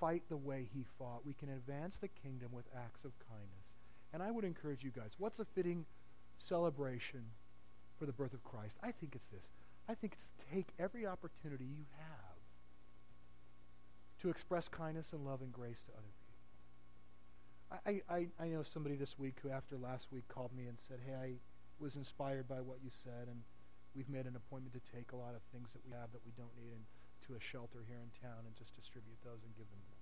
fight 0.03 0.23
the 0.27 0.35
way 0.35 0.67
he 0.73 0.83
fought. 0.99 1.25
We 1.25 1.33
can 1.33 1.47
advance 1.47 1.95
the 1.95 2.09
kingdom 2.09 2.49
with 2.51 2.65
acts 2.75 3.05
of 3.05 3.13
kindness. 3.29 3.71
And 4.11 4.21
I 4.21 4.31
would 4.31 4.43
encourage 4.43 4.83
you 4.83 4.91
guys, 4.91 5.11
what's 5.17 5.39
a 5.39 5.45
fitting 5.55 5.85
celebration 6.37 7.23
for 7.97 8.05
the 8.05 8.11
birth 8.11 8.33
of 8.33 8.43
Christ? 8.43 8.75
I 8.83 8.91
think 8.91 9.15
it's 9.15 9.27
this. 9.27 9.51
I 9.87 9.93
think 9.93 10.11
it's 10.11 10.27
to 10.27 10.53
take 10.53 10.67
every 10.77 11.07
opportunity 11.07 11.63
you 11.63 11.85
have 11.97 12.35
to 14.23 14.29
express 14.29 14.67
kindness 14.67 15.13
and 15.13 15.25
love 15.25 15.41
and 15.41 15.53
grace 15.53 15.79
to 15.85 15.91
other 15.93 16.11
people. 16.19 18.01
I, 18.09 18.13
I, 18.13 18.43
I 18.43 18.47
know 18.49 18.63
somebody 18.63 18.95
this 18.95 19.17
week 19.17 19.37
who, 19.41 19.51
after 19.51 19.77
last 19.77 20.07
week, 20.11 20.27
called 20.27 20.51
me 20.55 20.67
and 20.67 20.77
said, 20.85 20.99
Hey, 21.07 21.15
I 21.15 21.31
was 21.79 21.95
inspired 21.95 22.47
by 22.47 22.59
what 22.59 22.79
you 22.83 22.91
said, 22.91 23.31
and 23.31 23.39
we've 23.95 24.09
made 24.09 24.25
an 24.25 24.35
appointment 24.35 24.75
to 24.75 24.83
take 24.91 25.13
a 25.13 25.15
lot 25.15 25.31
of 25.33 25.41
things 25.55 25.71
that 25.71 25.79
we 25.87 25.95
have 25.95 26.11
that 26.11 26.21
we 26.25 26.33
don't 26.35 26.51
need 26.59 26.75
and 26.75 26.83
to 27.27 27.36
a 27.36 27.41
shelter 27.41 27.86
here 27.88 28.01
in 28.01 28.12
town 28.19 28.45
and 28.45 28.53
just 28.55 28.75
distribute 28.75 29.19
those 29.23 29.43
and 29.43 29.55
give 29.55 29.69
them 29.71 29.81
to 29.83 29.95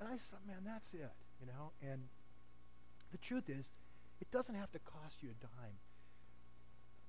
and 0.00 0.08
I 0.08 0.16
thought, 0.16 0.46
man, 0.46 0.62
that's 0.64 0.92
it, 0.92 1.12
you 1.40 1.46
know? 1.46 1.72
And 1.82 2.02
the 3.12 3.18
truth 3.18 3.48
is, 3.48 3.70
it 4.20 4.30
doesn't 4.30 4.54
have 4.54 4.70
to 4.72 4.78
cost 4.80 5.22
you 5.22 5.30
a 5.30 5.40
dime. 5.40 5.78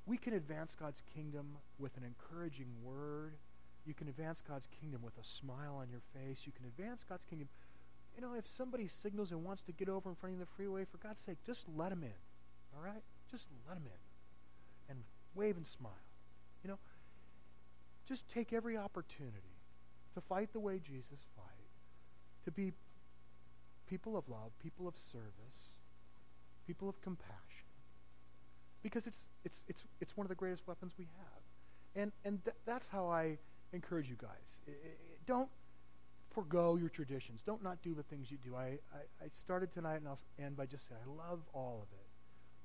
We 0.05 0.17
can 0.17 0.33
advance 0.33 0.75
God's 0.79 1.01
kingdom 1.13 1.57
with 1.79 1.97
an 1.97 2.03
encouraging 2.03 2.69
word. 2.83 3.33
You 3.85 3.93
can 3.93 4.07
advance 4.07 4.41
God's 4.47 4.67
kingdom 4.79 5.01
with 5.01 5.17
a 5.17 5.23
smile 5.23 5.77
on 5.81 5.89
your 5.89 6.01
face. 6.13 6.41
You 6.45 6.51
can 6.51 6.65
advance 6.65 7.03
God's 7.07 7.25
kingdom. 7.25 7.49
You 8.15 8.21
know, 8.21 8.33
if 8.33 8.47
somebody 8.47 8.87
signals 8.87 9.31
and 9.31 9.43
wants 9.43 9.63
to 9.63 9.71
get 9.71 9.89
over 9.89 10.09
in 10.09 10.15
front 10.15 10.35
of 10.35 10.39
the 10.39 10.45
freeway, 10.55 10.85
for 10.85 10.97
God's 10.97 11.21
sake, 11.21 11.37
just 11.45 11.65
let 11.75 11.89
them 11.89 12.03
in. 12.03 12.19
All 12.75 12.83
right? 12.83 13.01
Just 13.31 13.45
let 13.67 13.75
them 13.75 13.85
in. 13.85 14.91
And 14.91 14.99
wave 15.33 15.57
and 15.57 15.65
smile. 15.65 15.91
You 16.63 16.69
know, 16.69 16.79
just 18.07 18.27
take 18.29 18.53
every 18.53 18.77
opportunity 18.77 19.55
to 20.13 20.21
fight 20.21 20.53
the 20.53 20.59
way 20.59 20.79
Jesus 20.79 21.19
fight, 21.35 21.45
to 22.45 22.51
be 22.51 22.71
people 23.89 24.17
of 24.17 24.27
love, 24.29 24.51
people 24.61 24.87
of 24.87 24.95
service, 25.11 25.73
people 26.65 26.89
of 26.89 27.01
compassion. 27.01 27.35
Because 28.81 29.07
it's, 29.07 29.25
it's, 29.43 29.63
it's, 29.67 29.83
it's 29.99 30.15
one 30.15 30.25
of 30.25 30.29
the 30.29 30.35
greatest 30.35 30.67
weapons 30.67 30.93
we 30.97 31.07
have. 31.17 32.01
And, 32.01 32.11
and 32.23 32.43
th- 32.43 32.55
that's 32.65 32.87
how 32.87 33.07
I 33.07 33.37
encourage 33.73 34.09
you 34.09 34.15
guys. 34.19 34.61
I, 34.67 34.71
I, 34.71 34.75
don't 35.25 35.49
forego 36.31 36.75
your 36.75 36.89
traditions. 36.89 37.41
Don't 37.45 37.63
not 37.63 37.81
do 37.81 37.95
the 37.95 38.03
things 38.03 38.29
you 38.29 38.37
do. 38.43 38.55
I, 38.55 38.77
I, 38.93 39.25
I 39.25 39.27
started 39.31 39.73
tonight 39.73 39.97
and 39.97 40.07
I'll 40.07 40.19
end 40.37 40.55
by 40.55 40.65
just 40.65 40.87
saying 40.87 41.01
I 41.03 41.29
love 41.29 41.39
all 41.53 41.79
of 41.81 41.87
it. 41.97 42.05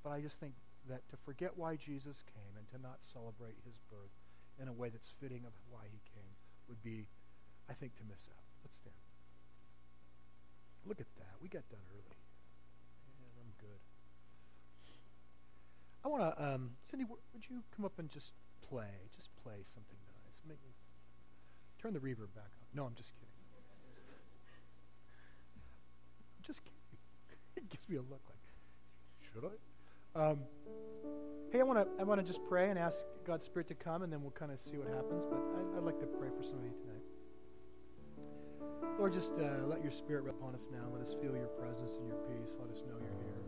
But 0.03 0.11
I 0.11 0.21
just 0.21 0.39
think 0.39 0.53
that 0.89 1.07
to 1.09 1.17
forget 1.25 1.51
why 1.55 1.75
Jesus 1.75 2.23
came 2.33 2.53
and 2.57 2.67
to 2.69 2.81
not 2.81 2.97
celebrate 3.01 3.55
his 3.65 3.75
birth 3.89 4.11
in 4.61 4.67
a 4.69 4.73
way 4.73 4.89
that's 4.89 5.09
fitting 5.19 5.41
of 5.45 5.53
why 5.69 5.89
he 5.89 5.97
came 6.13 6.37
would 6.69 6.83
be, 6.85 7.09
I 7.69 7.73
think, 7.73 7.97
to 7.97 8.03
miss 8.05 8.29
out. 8.29 8.45
Let's 8.61 8.77
stand. 8.77 8.95
Look 10.85 11.01
at 11.01 11.09
that. 11.17 11.33
We 11.41 11.49
got 11.49 11.65
done 11.69 11.81
early. 11.89 12.21
Man, 13.17 13.33
I'm 13.41 13.53
good. 13.57 13.81
I 16.05 16.07
want 16.07 16.21
to, 16.21 16.31
um, 16.37 16.77
Cindy, 16.85 17.05
w- 17.05 17.21
would 17.33 17.45
you 17.49 17.61
come 17.75 17.85
up 17.85 17.97
and 17.97 18.09
just 18.09 18.33
play? 18.61 19.09
Just 19.15 19.29
play 19.41 19.61
something 19.65 19.97
nice. 20.25 20.37
Make 20.47 20.61
me 20.61 20.73
turn 21.81 21.93
the 21.93 21.99
reverb 21.99 22.33
back 22.33 22.53
up. 22.61 22.69
No, 22.73 22.85
I'm 22.85 22.95
just 22.95 23.13
kidding. 23.17 23.33
just 26.45 26.61
kidding. 26.63 27.01
it 27.57 27.69
gives 27.69 27.89
me 27.89 27.97
a 27.97 28.05
look 28.05 28.21
like, 28.29 28.45
should 29.21 29.45
I? 29.45 29.70
Um, 30.15 30.39
hey, 31.51 31.61
I 31.61 31.63
want 31.63 31.79
to 31.79 31.87
I 32.01 32.03
want 32.03 32.19
to 32.19 32.27
just 32.27 32.41
pray 32.49 32.69
and 32.69 32.77
ask 32.77 32.99
God's 33.25 33.45
Spirit 33.45 33.67
to 33.69 33.75
come, 33.75 34.03
and 34.03 34.11
then 34.11 34.21
we'll 34.21 34.31
kind 34.31 34.51
of 34.51 34.59
see 34.59 34.77
what 34.77 34.87
happens. 34.87 35.23
But 35.23 35.39
I, 35.39 35.77
I'd 35.77 35.83
like 35.83 35.99
to 35.99 36.05
pray 36.05 36.29
for 36.35 36.43
some 36.43 36.59
of 36.59 36.65
you 36.65 36.71
tonight. 36.71 37.05
Lord, 38.99 39.13
just 39.13 39.33
uh, 39.39 39.65
let 39.67 39.81
your 39.81 39.91
spirit 39.91 40.27
upon 40.29 40.53
us 40.53 40.67
now. 40.71 40.83
Let 40.91 41.01
us 41.01 41.13
feel 41.21 41.35
your 41.35 41.47
presence 41.47 41.93
and 41.95 42.07
your 42.07 42.17
peace. 42.27 42.51
Let 42.59 42.69
us 42.69 42.83
know 42.87 42.97
you're 42.99 43.23
here. 43.23 43.40